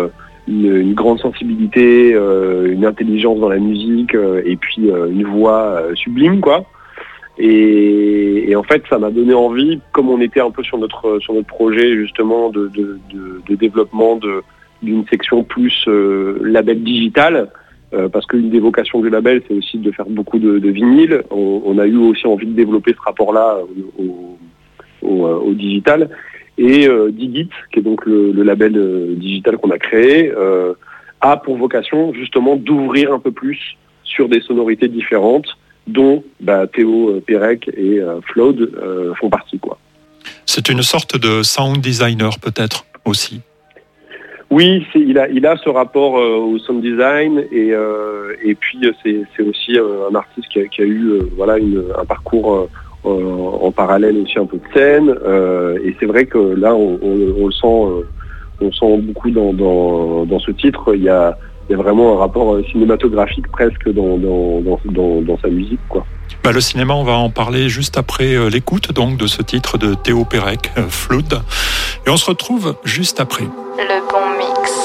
[0.47, 4.15] une, grande sensibilité, une intelligence dans la musique,
[4.45, 6.65] et puis une voix sublime, quoi.
[7.37, 11.33] Et, en fait, ça m'a donné envie, comme on était un peu sur notre sur
[11.33, 14.19] notre projet justement de, de, développement
[14.81, 17.49] d'une section plus euh, label digital,
[17.93, 21.23] euh, parce qu'une des vocations du label, c'est aussi de faire beaucoup de, vinyles.
[21.29, 23.59] On, a eu aussi envie de développer ce rapport-là
[23.97, 24.37] au,
[25.01, 26.09] au, au, digital.
[26.57, 30.31] Et euh, Digit, qui est donc le, le label euh, digital qu'on a créé,
[31.19, 33.59] a pour vocation justement d'ouvrir un peu plus
[34.03, 39.59] sur des sonorités différentes dont bah, Théo euh, Pérec et euh, Flood euh, font partie.
[39.59, 39.77] quoi.
[40.45, 43.41] C'est une sorte de sound designer peut-être aussi.
[44.51, 47.73] Oui, il a, il a ce rapport au sound design et,
[48.43, 52.69] et puis c'est aussi un artiste qui a, eu voilà un parcours
[53.03, 55.09] en, parallèle aussi un peu de scène
[55.83, 58.05] et c'est vrai que là on, le sent
[58.61, 60.93] on sent beaucoup dans, dans, dans, ce titre.
[60.93, 61.35] Il y a
[61.69, 65.79] il y a vraiment un rapport euh, cinématographique presque dans, dans, dans, dans sa musique.
[65.89, 66.05] Quoi.
[66.43, 69.77] Bah, le cinéma, on va en parler juste après euh, l'écoute donc de ce titre
[69.77, 71.41] de Théo Pérec, euh, Flood.
[72.05, 73.45] Et on se retrouve juste après.
[73.77, 74.84] Le bon mix.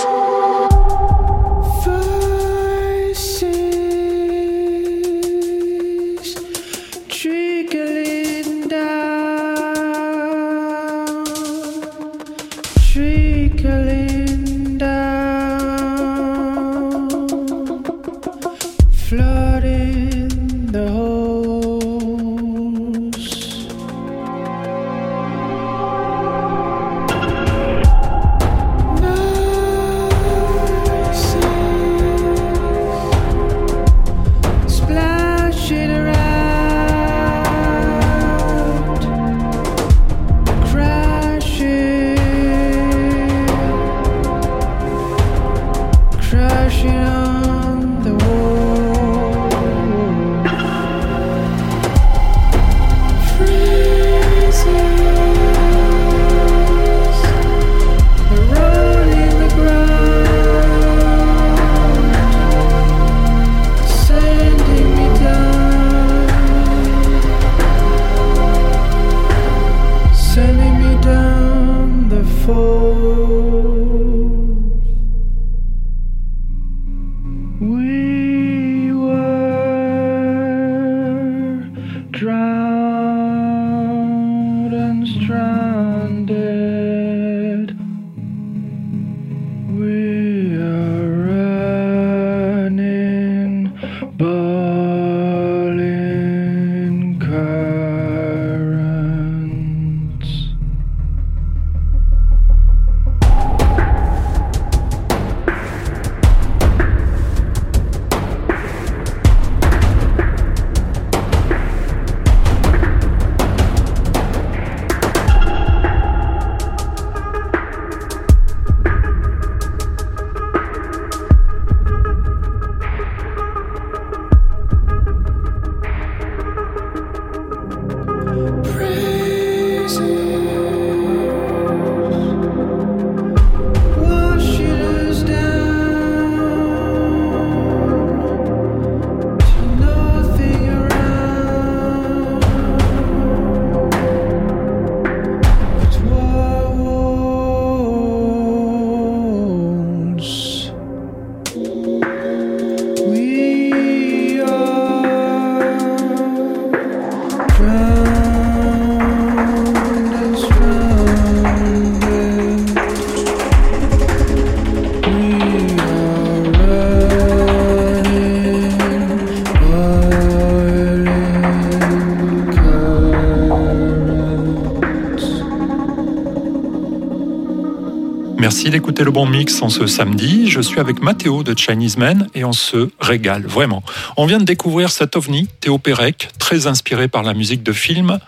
[179.02, 180.50] Le bon mix en ce samedi.
[180.50, 183.82] Je suis avec Mathéo de Chinese Man et on se régale vraiment.
[184.18, 188.18] On vient de découvrir cet ovni, Théo Pérec, très inspiré par la musique de film.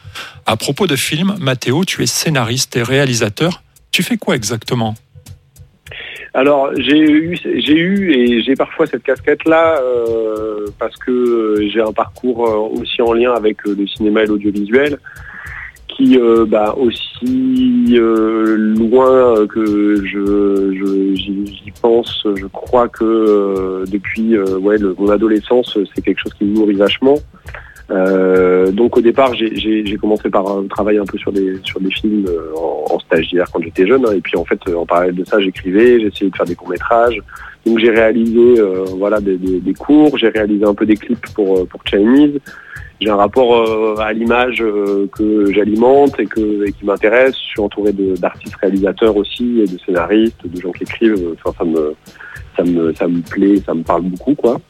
[0.46, 3.62] À propos de film, Mathéo, tu es scénariste et réalisateur.
[3.90, 4.94] Tu fais quoi exactement?
[6.32, 11.92] Alors j'ai eu, j'ai eu et j'ai parfois cette casquette-là euh, parce que j'ai un
[11.92, 14.98] parcours euh, aussi en lien avec euh, le cinéma et l'audiovisuel
[16.16, 20.72] euh, bah, aussi euh, loin que je,
[21.14, 26.56] j'y pense, je crois que euh, depuis ouais, mon adolescence, c'est quelque chose qui me
[26.56, 27.18] nourrit vachement.
[27.88, 32.98] donc au départ, j'ai commencé par travailler un peu sur des sur des films en,
[33.00, 34.12] stagiaire quand j'étais jeune, hein.
[34.16, 37.20] et puis en fait, en parallèle de ça, j'écrivais, j'essayais de faire des courts métrages.
[37.64, 38.60] Donc j'ai réalisé
[38.98, 42.38] voilà des, des, des cours, j'ai réalisé un peu des clips pour pour Chinese
[43.02, 47.34] j'ai un rapport euh, à l'image euh, que j'alimente et, que, qui m'intéresse.
[47.36, 51.34] Je suis entouré d'artistes réalisateurs aussi et de scénaristes, de gens qui écrivent.
[51.44, 51.94] Enfin, ça me,
[52.56, 54.60] ça me, ça me plaît, ça me parle beaucoup, quoi.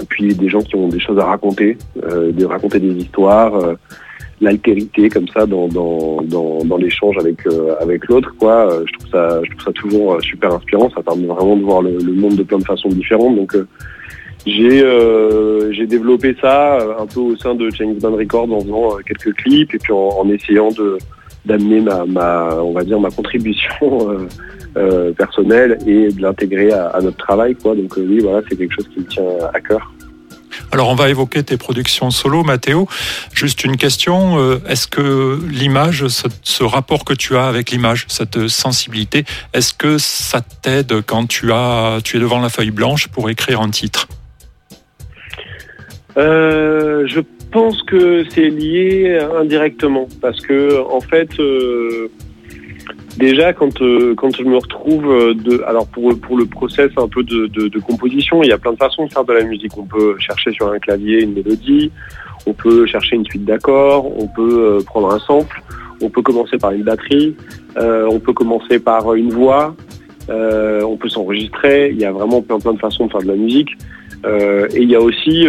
[0.00, 3.76] Et puis des gens qui ont des choses à raconter, euh, de raconter des histoires,
[4.40, 7.38] l'altérité comme ça dans, dans, dans, dans l'échange avec,
[7.80, 8.68] avec l'autre, quoi.
[8.86, 10.90] je trouve ça, je trouve ça toujours super inspirant.
[10.90, 13.36] Ça permet vraiment de voir le, le monde de plein de façons différentes.
[13.36, 13.56] Donc
[14.46, 18.60] j'ai euh, j'ai développé ça euh, un peu au sein de Chinese Band Records en
[18.60, 20.68] faisant euh, quelques clips et puis en, essayant
[21.44, 24.28] d'amener ma, ma on va dire ma contribution
[25.18, 28.88] personnelle et de l'intégrer à, à, notre travail quoi donc oui voilà c'est quelque chose
[28.94, 29.92] qui me tient à cœur.
[30.72, 32.88] Alors on va évoquer tes productions solo, Mathéo.
[33.32, 38.48] Juste une question, est-ce que l'image, ce, ce, rapport que tu as avec l'image, cette
[38.48, 43.28] sensibilité, est-ce que ça t'aide quand tu, as, tu es devant la feuille blanche pour
[43.28, 44.08] écrire un titre?
[46.16, 47.20] Euh, je
[47.52, 52.08] pense que c'est lié indirectement parce que en fait euh,
[53.18, 57.22] déjà quand euh, quand je me retrouve de alors pour pour le process un peu
[57.22, 59.76] de, de, composition il y a plein de façons de faire de la musique.
[59.76, 61.90] On peut chercher sur un clavier une mélodie
[62.46, 65.62] on peut chercher une suite d'accords on peut prendre un sample
[66.00, 67.36] on peut commencer par une batterie
[67.76, 69.76] on peut commencer par une voix
[70.30, 71.90] on peut s'enregistrer.
[71.90, 73.70] Il y a vraiment plein plein de façons de faire de la musique.
[74.24, 75.46] Et il y a aussi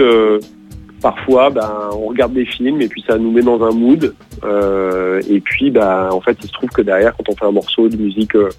[1.02, 4.14] parfois, ben, on regarde des films et puis ça nous met dans un mood.
[4.44, 7.52] Euh, et puis, ben, en fait, il se trouve que derrière, quand on fait un
[7.52, 8.50] morceau de musique euh,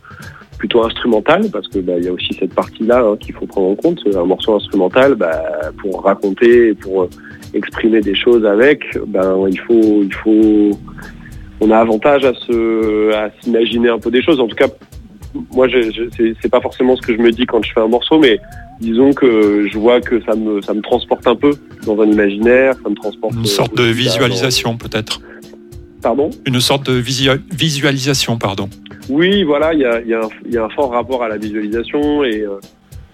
[0.58, 3.68] plutôt instrumentale, parce que ben, il y a aussi cette partie-là hein, qu'il faut prendre
[3.68, 5.16] en compte, un morceau instrumental,
[5.78, 7.10] pour raconter, pour euh,
[7.54, 10.70] exprimer des choses avec, il faut, il faut,
[11.60, 14.40] on a avantage à se, à s'imaginer un peu des choses.
[14.40, 14.68] En tout cas,
[15.52, 17.88] moi, je, je c'est pas forcément ce que je me dis quand je fais un
[17.88, 18.40] morceau, mais
[18.80, 21.50] disons que je vois que ça me, ça me transporte un peu
[21.86, 23.34] dans un imaginaire, ça me transporte.
[23.34, 25.20] Une sorte de visualisation peut-être.
[26.02, 26.30] Pardon?
[26.46, 26.94] Une sorte de
[27.50, 28.68] visualisation, pardon.
[29.08, 32.22] Oui, voilà, il y a, y, a y a, un fort rapport à la visualisation
[32.24, 32.60] et, euh,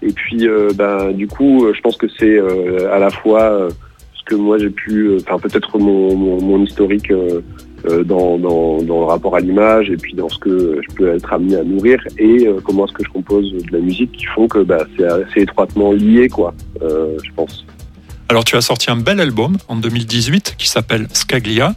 [0.01, 3.69] et puis euh, ben, du coup, je pense que c'est euh, à la fois
[4.13, 7.41] ce que moi j'ai pu, enfin peut-être mon, mon, mon, historique euh,
[8.03, 11.31] dans, dans, dans, le rapport à l'image et puis dans ce que je peux être
[11.33, 14.47] amené à nourrir et euh, comment est-ce que je compose de la musique qui font
[14.47, 17.65] que bah, c'est assez étroitement lié, quoi, euh, je pense.
[18.27, 21.75] Alors tu as sorti un bel album en 2018 qui s'appelle Scaglia.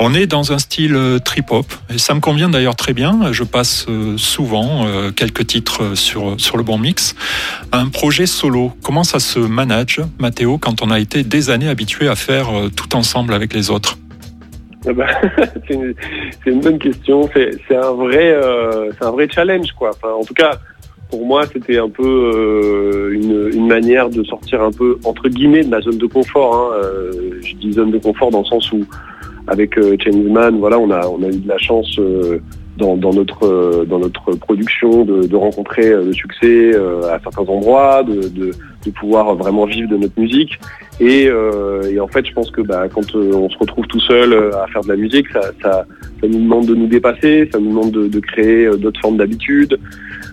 [0.00, 3.32] On est dans un style trip-hop et ça me convient d'ailleurs très bien.
[3.32, 7.14] Je passe souvent quelques titres sur, sur le bon mix.
[7.70, 12.08] Un projet solo, comment ça se manage, Mathéo, quand on a été des années habitué
[12.08, 13.98] à faire tout ensemble avec les autres?
[14.86, 15.06] Ah bah,
[15.68, 17.28] c'est une, bonne question.
[17.34, 19.90] C'est un vrai, euh, un vrai challenge, quoi.
[20.02, 20.52] En tout cas,
[21.10, 25.68] pour moi, c'était un peu euh, une, manière de sortir un peu entre guillemets de
[25.68, 26.54] ma zone de confort.
[26.54, 26.76] Hein.
[26.82, 28.84] Euh, je dis zone de confort dans le sens où,
[29.46, 31.98] avec euh, Man, voilà, on a, eu de la chance
[32.78, 38.52] dans, notre euh, dans notre production de, rencontrer le succès à certains endroits, de, de,
[38.98, 40.58] pouvoir vraiment vivre de notre musique.
[40.98, 44.66] Et, et en fait, je pense que bah, quand on se retrouve tout seul à
[44.68, 45.84] faire de la musique, ça, ça,
[46.22, 49.78] nous demande de nous dépasser, ça nous demande de, créer d'autres formes d'habitudes,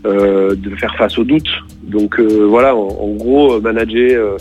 [0.05, 1.51] de faire face aux doutes.
[1.83, 4.37] Donc voilà, en, en, gros, manager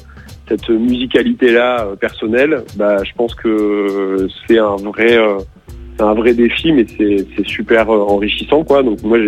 [0.49, 5.19] cette musicalité-là personnelle, bah, je pense que c'est un vrai
[5.96, 8.83] c'est un vrai défi, mais c'est super euh, enrichissant, quoi.
[8.83, 9.18] Donc moi,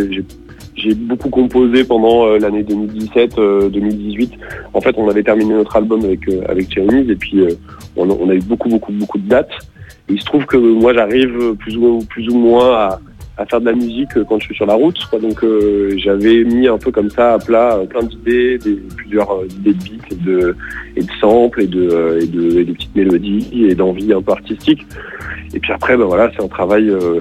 [0.74, 3.38] j'ai beaucoup composé pendant euh, l'année 2017-2018.
[3.38, 4.31] Euh,
[4.74, 7.40] en fait, on avait terminé notre album avec avec Chinese et puis
[7.96, 9.52] on, on, a eu beaucoup beaucoup beaucoup de dates.
[10.09, 13.00] Il se trouve que moi, j'arrive plus ou plus ou moins à,
[13.37, 14.99] à, faire de la musique quand je suis sur la route.
[15.07, 15.18] Quoi.
[15.18, 15.44] Donc
[15.96, 18.59] j'avais mis un peu comme ça à plat plein d'idées,
[18.96, 20.57] plusieurs idées de beats et de
[20.96, 24.33] et de samples et de et de, et de petites mélodies et d'envie un peu
[24.33, 24.87] artistique.
[25.55, 27.20] Et puis après, ben voilà, c'est un travail euh,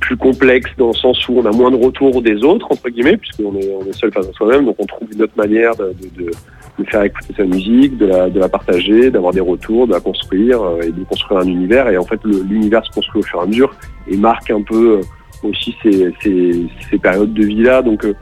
[0.00, 3.16] plus complexe dans le sens où on a moins de retours des autres, entre guillemets,
[3.16, 5.92] puisqu'on est, on est seul face à soi-même, donc on trouve une autre manière de,
[6.16, 6.30] de, de,
[6.78, 10.00] de faire écouter sa musique, de la, de la partager, d'avoir des retours, de la
[10.00, 11.88] construire euh, et de construire un univers.
[11.88, 13.74] Et en fait, l'univers se construit au fur et à mesure
[14.08, 15.00] et marque un peu euh,
[15.42, 17.82] aussi ces, périodes de vie-là.
[17.82, 18.14] Donc, euh,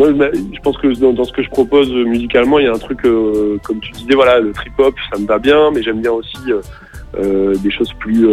[0.00, 3.04] moi, je pense que dans, ce que je propose musicalement, il y a un truc,
[3.04, 6.38] euh, comme tu disais, voilà, le trip-hop, ça me va bien, mais j'aime bien aussi
[7.18, 8.26] euh, des choses plus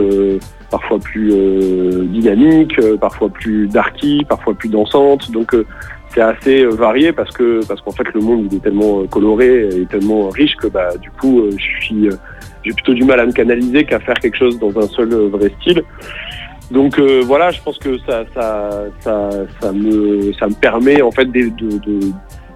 [0.71, 5.29] parfois plus euh, dynamiques, parfois plus darky, parfois plus dansantes.
[5.31, 5.53] Donc
[6.13, 9.85] c'est assez varié parce que parce qu'en fait le monde il est tellement coloré et
[9.87, 12.09] tellement riche que bah du coup je suis
[12.63, 15.51] j'ai plutôt du mal à me canaliser qu'à faire quelque chose dans un seul vrai
[15.59, 15.83] style.
[16.71, 19.29] Donc euh, voilà, je pense que ça, ça, ça,
[19.61, 22.11] ça, me, ça me permet en fait de, de,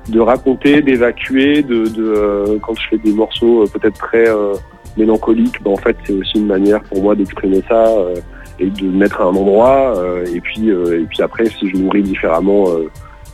[0.10, 4.26] de, raconter, d'évacuer, de, de euh, quand je fais des morceaux euh, peut-être très
[4.97, 7.86] mélancoliques, ben, en fait c'est aussi une manière pour moi d'exprimer ça
[8.60, 9.93] et de mettre à un endroit.
[10.34, 12.65] et puis et puis après, si je nourris différemment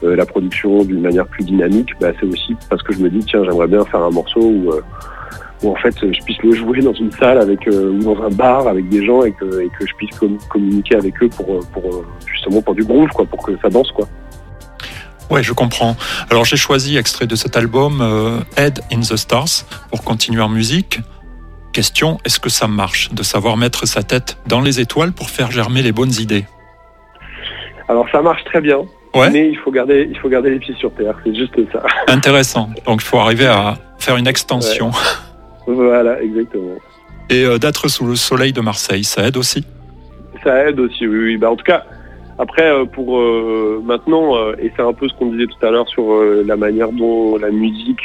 [0.03, 3.43] la production d'une manière plus dynamique, ben, c'est aussi parce que je me dis tiens
[3.43, 4.71] j'aimerais bien faire un morceau où
[5.63, 8.29] où en fait je puisse le jouer dans une salle avec euh, ou dans un
[8.29, 11.59] bar avec des gens et que, et que je puisse com communiquer avec eux pour,
[11.69, 14.07] pour justement pour du groove quoi, pour que ça danse quoi.
[15.29, 15.95] Ouais, je comprends.
[16.29, 20.49] Alors j'ai choisi extrait de cet album euh, Head in the Stars pour continuer en
[20.49, 20.99] musique.
[21.73, 25.51] Question, est-ce que ça marche de savoir mettre sa tête dans les étoiles pour faire
[25.51, 26.45] germer les bonnes idées?
[27.89, 28.79] Alors ça marche très bien.
[29.13, 29.29] Ouais.
[29.29, 31.15] Mais il faut garder, il faut garder les pieds sur terre.
[31.23, 31.83] C'est juste ça.
[32.07, 32.69] Intéressant.
[32.85, 34.87] Donc il faut arriver à faire une extension.
[34.87, 35.26] Ouais.
[35.67, 36.77] Voilà, exactement.
[37.29, 39.65] Et euh, d'être sous le soleil de Marseille, ça aide aussi?
[40.43, 41.17] Ça aide aussi, oui.
[41.17, 41.37] oui.
[41.37, 41.83] Bah, en tout cas,
[42.39, 45.71] après, euh, pour euh, maintenant, euh, et c'est un peu ce qu'on disait tout à
[45.71, 48.01] l'heure sur la manière dont la musique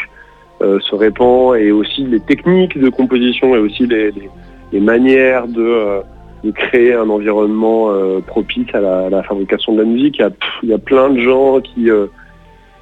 [0.61, 4.31] se répand et aussi les techniques de composition et aussi les, les,
[4.73, 6.03] les manières de,
[6.45, 7.91] de, créer un environnement
[8.29, 10.19] propice à la, à la, fabrication de la musique.
[10.19, 10.31] Il y a,
[10.63, 11.89] il y a plein de gens qui,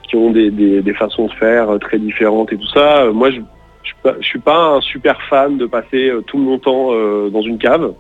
[0.03, 3.07] qui ont des, des, des, façons de faire très différentes et tout ça.
[3.15, 3.41] moi, je
[3.83, 7.59] je suis pas un super fan de passer euh, tout mon temps euh, dans une
[7.59, 7.93] cave.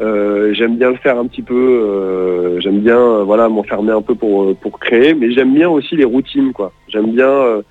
[0.00, 4.02] Euh, j'aime bien le faire un petit peu, euh, j'aime bien euh, voilà m'enfermer un
[4.02, 6.72] peu pour pour créer, mais j'aime bien aussi les routines quoi.
[6.86, 7.62] J'aime bien,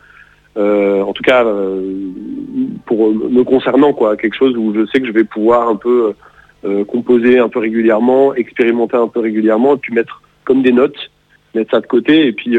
[0.58, 1.46] en tout cas
[2.86, 6.14] pour me concernant quoi, quelque chose où je sais que je vais pouvoir un peu
[6.88, 10.98] composer un peu régulièrement, expérimenter un peu régulièrement, et puis mettre comme des notes,
[11.56, 12.58] mettre ça de côté, et puis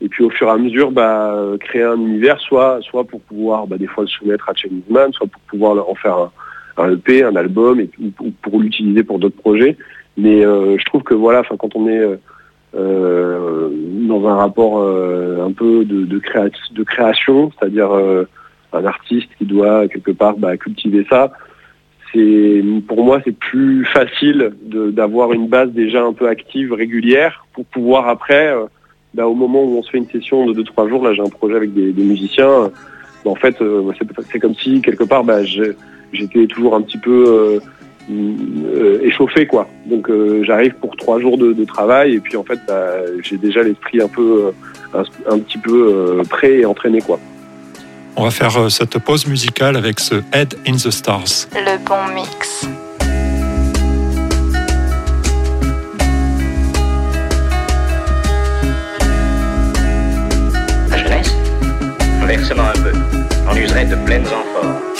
[0.00, 3.66] et puis au fur et à mesure bah, créer un univers soit soit pour pouvoir
[3.66, 4.68] bah, des fois le soumettre à Chain
[5.12, 6.30] soit pour pouvoir en faire
[6.76, 9.76] un, EP, un album et ou, pour l'utiliser pour d'autres projets.
[10.16, 12.16] Mais euh, je trouve que voilà, quand on est euh,
[12.74, 13.70] euh
[14.06, 16.20] dans un rapport euh, un peu de, de,
[16.72, 18.24] de création, c'est-à-dire euh,
[18.72, 21.32] un artiste qui doit quelque part bah, cultiver ça,
[22.12, 27.66] c'est pour moi c'est plus facile d'avoir une base déjà un peu active, régulière, pour
[27.66, 28.54] pouvoir après
[29.14, 31.28] bah, au moment où on se fait une session de 2-3 jours, là j'ai un
[31.28, 32.70] projet avec des, des musiciens,
[33.24, 33.90] bah, en fait euh,
[34.30, 35.44] c'est comme si quelque part bah,
[36.12, 37.60] j'étais toujours un petit peu euh,
[38.10, 39.68] euh, échauffé quoi.
[39.86, 42.92] Donc euh, j'arrive pour 3 jours de, de, travail et puis en fait bah,
[43.22, 44.52] j'ai déjà l'esprit un peu
[44.94, 47.18] un, un, petit peu prêt et entraîné quoi.
[48.16, 51.48] On va faire cette pause musicale avec ce Head in the Stars.
[51.52, 52.66] Le bon mix.
[63.56, 64.95] On userait de pleines amphores.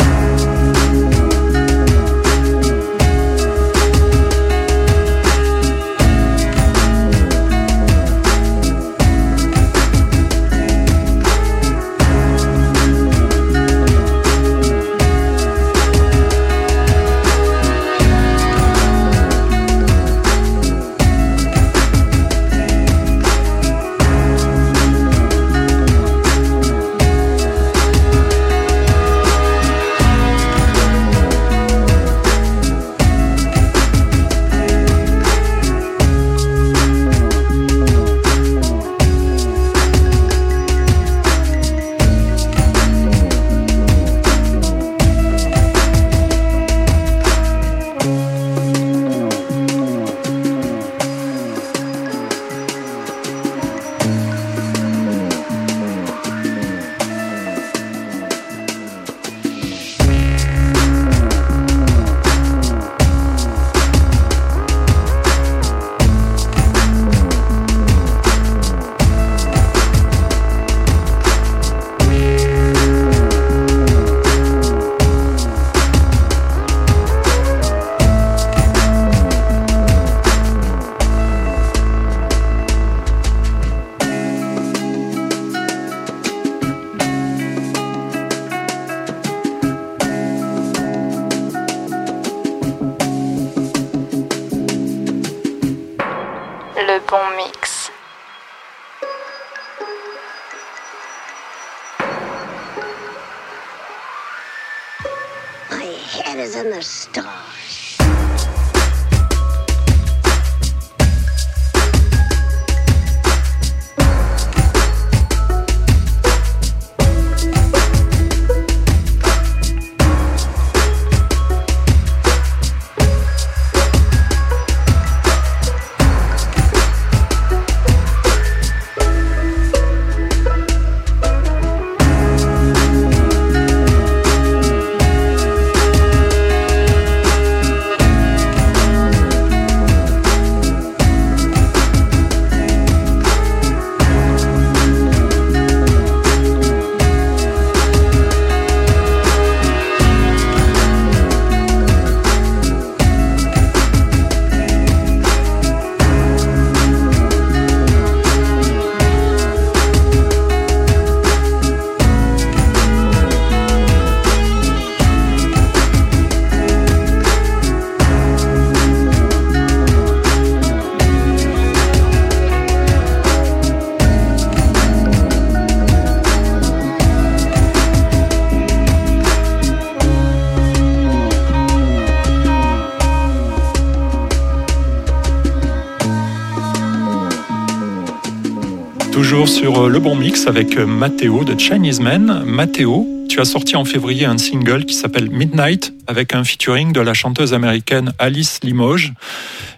[189.87, 192.43] Euh, Le Bon Mix avec euh, Matteo de Chinese Man.
[192.45, 197.01] Matteo, tu as sorti en février un single qui s'appelle Midnight avec un featuring de
[197.01, 199.13] la chanteuse américaine Alice Limoges.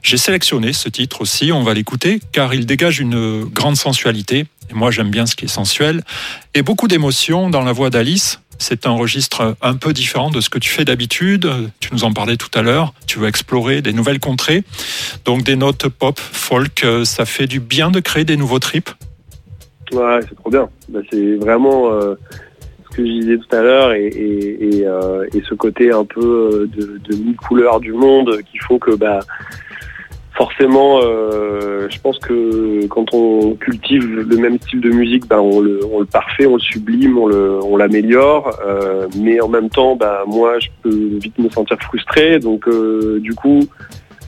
[0.02, 4.46] J'ai sélectionné ce titre aussi, on va l'écouter car il dégage une grande sensualité.
[4.70, 6.02] Et moi j'aime bien ce qui est sensuel.
[6.54, 8.40] Et beaucoup d'émotions dans la voix d'Alice.
[8.58, 11.48] C'est un registre un peu différent de ce que tu fais d'habitude.
[11.80, 12.92] Tu nous en parlais tout à l'heure.
[13.06, 14.64] Tu veux explorer des nouvelles contrées.
[15.24, 18.90] Donc des notes pop, folk, euh, ça fait du bien de créer des nouveaux trips.
[19.92, 20.68] Ouais, c'est trop bien.
[20.88, 22.14] Bah, c'est vraiment euh,
[22.90, 26.66] ce que je disais tout à l'heure et, et, euh, ce côté un peu euh,
[26.66, 29.20] de, de mille couleurs du monde qui font que bah,
[30.34, 35.80] forcément, je pense que quand on cultive le même style de musique, bah, on, le,
[35.90, 38.56] on le parfait, on le sublime, on on l'améliore.
[38.64, 42.38] Euh, mais en même temps, bah, moi, je peux vite me sentir frustré.
[42.38, 42.68] Donc,
[43.18, 43.60] du coup,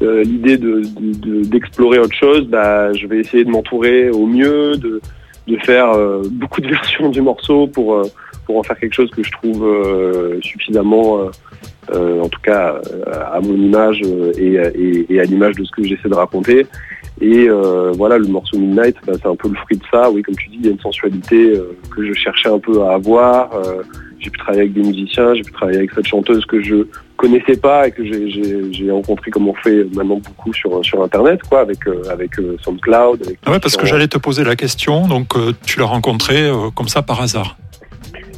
[0.01, 4.77] l'idée de, de, d'explorer autre chose, bah, je vais essayer de m'entourer au mieux,
[5.51, 8.05] de faire euh, beaucoup de versions du morceau pour, euh,
[8.47, 11.29] pour en faire quelque chose que je trouve euh, suffisamment,
[11.93, 12.81] en tout cas
[13.33, 14.01] à mon image
[14.39, 16.67] et, à l'image de ce que j'essaie de raconter.
[17.21, 17.49] Et
[17.97, 20.09] voilà, le morceau Midnight, bah, c'est un peu le fruit de ça.
[20.09, 21.53] Oui, comme tu dis, il y a une sensualité
[21.95, 23.51] que je cherchais un peu à avoir.
[24.21, 26.87] j'ai pu travailler avec des musiciens, j'ai pu travailler avec cette chanteuse que je
[27.21, 31.61] connaissais pas et que j'ai rencontré comme on fait maintenant beaucoup sur sur internet quoi
[31.61, 33.23] avec euh, avec euh, SoundCloud.
[33.23, 36.37] Avec ah ouais parce que j'allais te poser la question donc euh, tu l'as rencontré
[36.39, 37.59] euh, comme ça par hasard.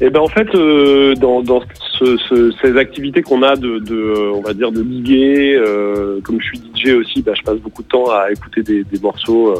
[0.03, 1.63] Et ben en fait euh, dans, dans
[1.99, 5.59] ce, ce, ces activités qu'on a de, de on va dire de liguer
[6.25, 8.99] comme je suis DJ aussi bah, je passe beaucoup de temps à écouter des, des
[9.01, 9.55] morceaux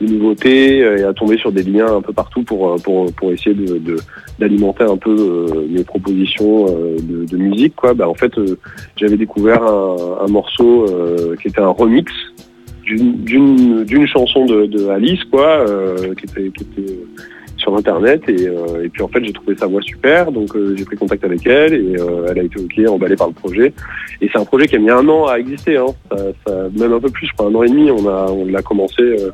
[0.00, 3.54] de nouveautés et à tomber sur des liens un peu partout pour pour pour essayer
[3.54, 3.96] de,
[4.38, 7.94] d'alimenter un peu euh, mes propositions euh, de, musique quoi.
[7.94, 8.58] Bah en fait euh,
[8.96, 10.86] j'avais découvert un, morceau
[11.40, 12.12] qui était un remix
[12.86, 15.64] d'une chanson de, Alice quoi
[16.16, 16.50] qui était
[17.64, 20.96] sur internet et, et puis en fait j'ai trouvé sa voix super donc j'ai pris
[20.96, 21.96] contact avec elle et
[22.28, 23.72] elle a été ok emballée par le projet
[24.20, 25.86] et c'est un projet qui a mis un an à exister hein.
[26.10, 28.44] ça, ça, même un peu plus je crois un an et demi on a on
[28.46, 29.30] l'a commencé euh,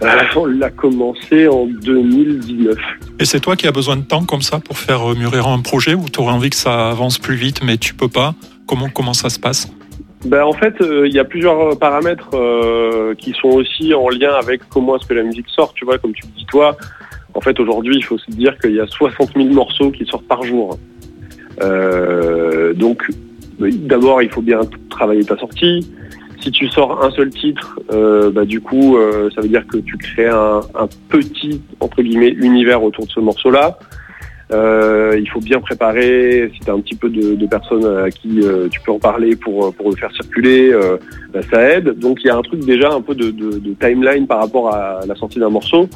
[0.36, 2.76] on l'a commencé en 2019.
[3.18, 5.94] Et c'est toi qui as besoin de temps comme ça pour faire mûrir un projet
[5.94, 8.34] ou tu aurais envie que ça avance plus vite mais tu peux pas?
[8.66, 9.68] Comment, comment ça se passe?
[10.24, 14.32] Ben, en fait, il euh, y a plusieurs paramètres euh, qui sont aussi en lien
[14.34, 15.72] avec comment est-ce que la musique sort.
[15.74, 16.76] Tu vois, comme tu le dis toi,
[17.34, 20.26] en fait, aujourd'hui, il faut se dire qu'il y a 60 000 morceaux qui sortent
[20.26, 20.78] par jour.
[21.62, 23.08] Euh, donc,
[23.58, 24.60] d'abord, il faut bien
[24.90, 25.88] travailler ta sortie.
[26.40, 29.78] Si tu sors un seul titre, euh, bah, du coup, euh, ça veut dire que
[29.78, 30.60] tu crées un,
[31.08, 33.78] petit, entre guillemets, univers autour de ce morceau-là.
[34.50, 38.80] Il faut bien préparer, si tu as un petit peu de, personnes à qui tu
[38.80, 40.72] peux en parler pour, le faire circuler,
[41.34, 41.98] bah, ça aide.
[41.98, 45.14] Donc il y a un truc déjà un peu de timeline par rapport à la
[45.16, 45.88] sortie d'un morceau.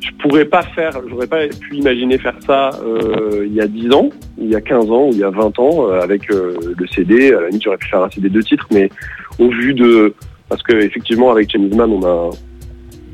[0.00, 3.92] Je pourrais pas faire, j'aurais pas pu imaginer faire ça euh, il y a 10
[3.92, 7.32] ans, il y a 15 ans ou il y a 20 ans avec le CD.
[7.32, 8.90] À la limite, j'aurais pu faire un CD de titres, mais
[9.38, 10.14] au vu de
[10.48, 12.30] parce que effectivement avec James on a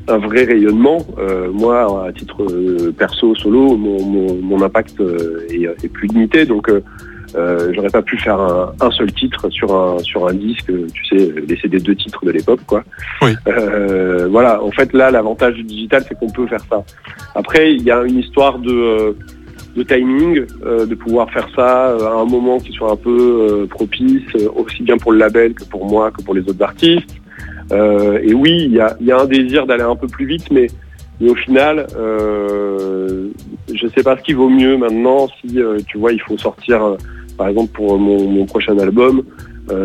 [0.07, 0.99] un vrai rayonnement.
[1.17, 6.45] Euh, moi, à titre euh, perso, solo, mon, impact euh, est, est, plus limité.
[6.45, 6.71] Donc,
[7.35, 11.05] Euh, J'aurais pas pu faire un, un, seul titre sur un sur un disque, tu
[11.05, 12.83] sais, les CD deux titres de l'époque, quoi.
[13.21, 13.31] Oui.
[13.47, 14.63] Euh, voilà.
[14.63, 16.83] En fait, là, l'avantage du digital, c'est qu'on peut faire ça.
[17.35, 19.15] Après, il y a une histoire de
[19.75, 23.09] de timing, euh, de pouvoir faire ça euh, à un moment qui soit un peu
[23.51, 24.23] euh, propice,
[24.55, 27.15] aussi bien pour le label que pour moi, que pour les autres artistes.
[27.71, 30.67] et oui, il y a, y a, un désir d'aller un peu plus vite, mais,
[31.19, 35.27] mais au final, je ne sais pas ce qui vaut mieux maintenant.
[35.41, 36.95] Si tu vois, il faut sortir,
[37.37, 39.23] par exemple pour mon, mon prochain album,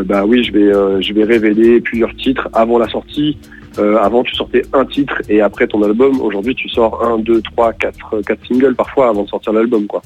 [0.04, 3.38] bah oui, je vais, je vais révéler plusieurs titres avant la sortie.
[3.78, 6.20] Euh, avant, tu sortais un titre et après ton album.
[6.20, 10.02] Aujourd'hui, tu sors un, deux, trois, quatre, quatre singles parfois avant de sortir l'album, quoi.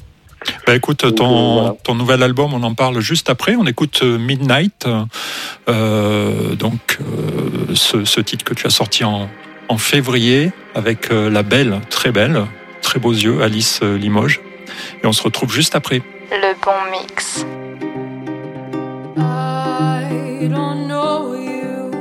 [0.67, 1.75] Bah écoute, ton, euh, voilà.
[1.83, 3.55] ton nouvel album, on en parle juste après.
[3.55, 4.87] On écoute euh, Midnight,
[5.67, 9.27] euh, donc euh, ce, ce, titre que tu as sorti en,
[9.69, 12.43] en février avec la belle, très belle,
[12.81, 14.41] très beaux yeux, Alice Limoges.
[15.03, 16.03] Et on se retrouve juste après.
[16.31, 17.45] Le bon mix.
[19.15, 21.91] I don't know you,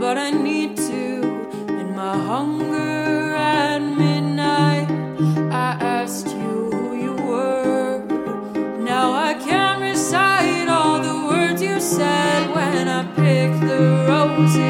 [0.00, 1.22] but I need to.
[1.68, 4.88] In my hunger at midnight.
[5.52, 8.02] I asked you who you were.
[8.80, 14.69] Now I can't recite all the words you said when I picked the roses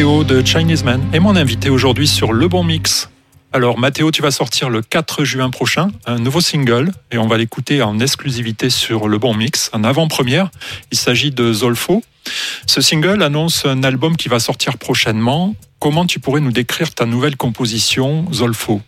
[0.00, 3.10] Mathéo de Chinese Man est mon invité aujourd'hui sur Le Bon Mix.
[3.52, 7.36] Alors Mathéo, tu vas sortir le 4 juin prochain un nouveau single et on va
[7.36, 10.50] l'écouter en exclusivité sur Le Bon Mix, en avant-première.
[10.90, 12.02] Il s'agit de Zolfo.
[12.66, 15.54] Ce single annonce un album qui va sortir prochainement.
[15.80, 18.80] Comment tu pourrais nous décrire ta nouvelle composition Zolfo?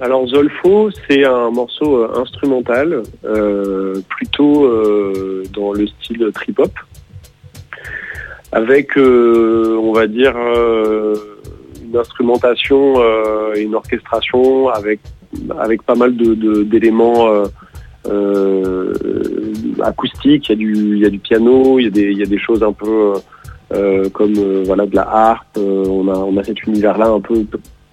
[0.00, 6.72] Alors Zolfo, c'est un morceau euh, instrumental, euh, plutôt euh, dans le style trip-hop,
[8.52, 11.14] avec, euh, on va dire, euh,
[11.84, 15.00] une instrumentation euh, et une orchestration avec,
[15.58, 17.28] avec pas mal de- de- d'éléments
[19.82, 20.48] acoustiques.
[20.48, 22.22] Il y, a du, il y a du piano, il y a des, il y
[22.22, 23.14] a des choses un peu
[24.12, 24.34] comme
[24.64, 25.56] voilà de la harpe.
[25.56, 27.44] On, a, on a cet univers-là un peu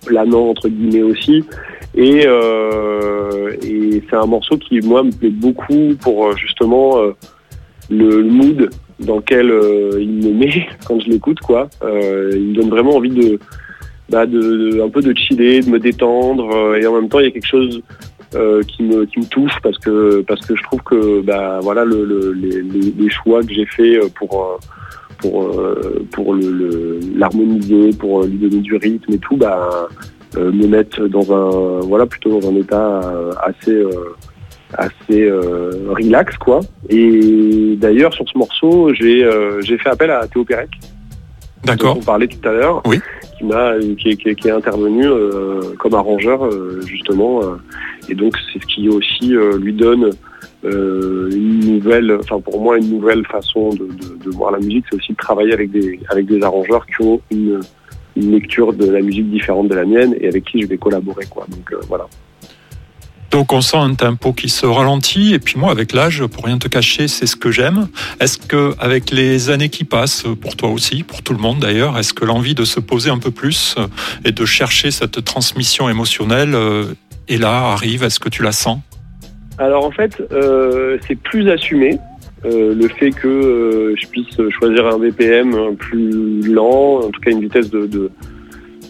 [0.06, 1.46] planant entre guillemets aussi.
[1.96, 2.28] Et,
[4.10, 6.98] c'est un morceau qui, moi, me plaît beaucoup pour justement
[7.90, 8.70] le mood
[9.00, 11.70] dans lequel euh, il me met quand je l'écoute, quoi.
[11.84, 13.40] Euh, il me donne vraiment envie de,
[14.10, 17.26] bah, de, un peu de chiller, de me détendre, euh, et en même temps, il
[17.26, 17.82] y a quelque chose
[18.32, 22.06] qui me qui me touche parce que parce que je trouve que bah voilà le,
[22.06, 24.60] le- les, choix que j'ai fait pour
[25.18, 25.60] pour
[26.12, 26.36] pour
[27.16, 29.88] l'harmoniser, pour lui donner du rythme et tout, bah
[30.38, 33.02] me mettre dans un voilà plutôt dans un état
[33.42, 33.84] assez
[34.74, 36.60] assez euh, relax quoi.
[36.90, 40.70] Et d'ailleurs sur ce morceau j'ai euh, j'ai fait appel à Théo Pérec.
[40.82, 43.00] Dont D'accord on parlait tout à l'heure, Oui.
[43.38, 47.42] qui m'a qui, est- qui est- qui est intervenu euh, comme arrangeur euh, justement
[48.08, 50.10] et donc c'est ce qui aussi lui donne
[50.64, 54.86] une nouvelle enfin pour moi une nouvelle façon de, de- de voir la musique.
[54.90, 57.60] C'est aussi de travailler avec des avec des arrangeurs qui ont une,
[58.16, 61.26] une lecture de la musique différente de la mienne et avec qui je vais collaborer
[61.30, 61.46] quoi.
[61.50, 62.08] Donc voilà
[63.32, 66.58] Donc on sent un tempo qui se ralentit et puis moi avec l'âge, pour rien
[66.58, 67.88] te cacher, c'est ce que j'aime.
[68.20, 71.98] Est-ce que avec les années qui passent, pour toi aussi, pour tout le monde d'ailleurs,
[72.00, 73.86] est-ce que l'envie de se poser un peu plus euh,
[74.26, 76.86] et de chercher cette transmission émotionnelle euh,
[77.28, 78.04] est là, arrive?
[78.04, 78.80] Est-ce que tu la sens?
[79.60, 82.00] Alors en fait, euh, c'est plus assumé.
[82.44, 87.70] le fait que je puisse choisir un BPM plus lent, en tout cas une vitesse
[87.70, 88.10] de,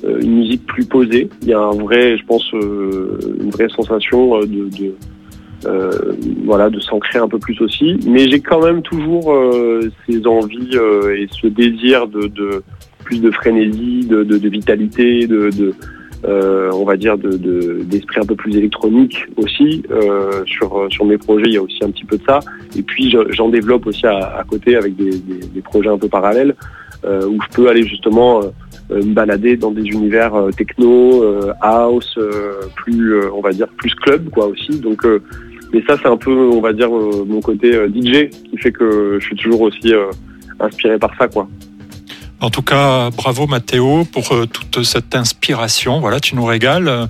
[0.03, 1.29] une musique plus posée.
[1.41, 4.93] Il y a un vrai, je pense, euh, une vraie sensation euh, de, de
[5.65, 5.91] euh,
[6.45, 7.97] voilà, de s'ancrer un peu plus aussi.
[8.07, 12.63] Mais j'ai quand même toujours euh, ces envies euh, et ce désir de, de
[13.03, 15.73] plus de frénésie, de, de, de vitalité, de, de
[16.25, 21.05] euh, on va dire de de- d'esprit un peu plus électronique aussi euh, sur sur
[21.05, 22.41] mes projets il y a aussi un petit peu de ça
[22.77, 25.97] et puis je- j'en développe aussi à, à côté avec des, des, des projets un
[25.97, 26.55] peu parallèles
[27.05, 28.47] euh, où je peux aller justement euh,
[28.97, 33.67] me balader dans des univers euh, techno euh, house euh, plus euh, on va dire
[33.77, 34.79] plus club quoi aussi.
[34.79, 35.21] Donc euh,
[35.73, 38.71] mais ça c'est un peu on va dire euh, mon côté euh, DJ qui fait
[38.71, 40.09] que je suis toujours aussi euh,
[40.59, 41.47] inspiré par ça quoi
[42.41, 45.99] En tout cas, bravo Mathéo pour euh, toute cette inspiration.
[45.99, 47.09] Voilà, tu nous régales.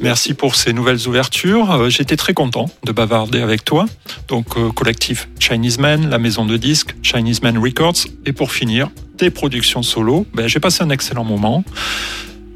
[0.00, 1.70] Merci pour ces nouvelles ouvertures.
[1.70, 3.86] Euh, J'étais très content de bavarder avec toi.
[4.26, 8.06] Donc, euh, collectif Chinese Man, la maison de disques Chinese Man Records.
[8.26, 10.26] Et pour finir, tes productions solo.
[10.34, 11.62] Ben, J'ai passé un excellent moment.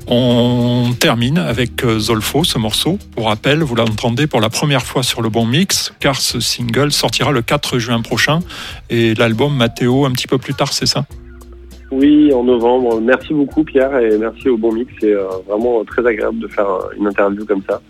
[0.08, 2.98] On termine avec Zolfo, ce morceau.
[3.14, 6.90] Pour rappel, vous l'entendez pour la première fois sur le bon mix, car ce single
[6.92, 8.40] sortira le 4 juin prochain.
[8.88, 11.04] Et l'album Mathéo un petit peu plus tard, c'est ça?
[11.90, 13.00] Oui, en novembre.
[13.00, 14.92] Merci beaucoup Pierre et merci au Bon Mix.
[15.00, 17.80] C'est euh, vraiment très agréable de faire euh, une interview comme ça.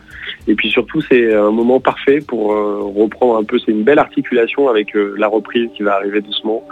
[0.46, 3.58] Et puis surtout, c'est un moment parfait pour euh, reprendre un peu.
[3.58, 6.62] C'est une belle articulation avec euh, la reprise qui va arriver doucement.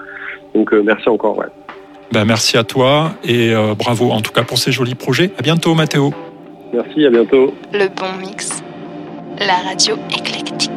[0.55, 1.39] Donc euh, merci encore.
[1.39, 1.47] Ouais.
[2.12, 5.33] Ben, merci à toi et euh, bravo en tout cas pour ces jolis projets.
[5.39, 6.12] À bientôt Mathéo.
[6.72, 7.55] Merci, à bientôt.
[7.72, 8.62] Le bon mix.
[9.39, 10.70] La radio éclectique.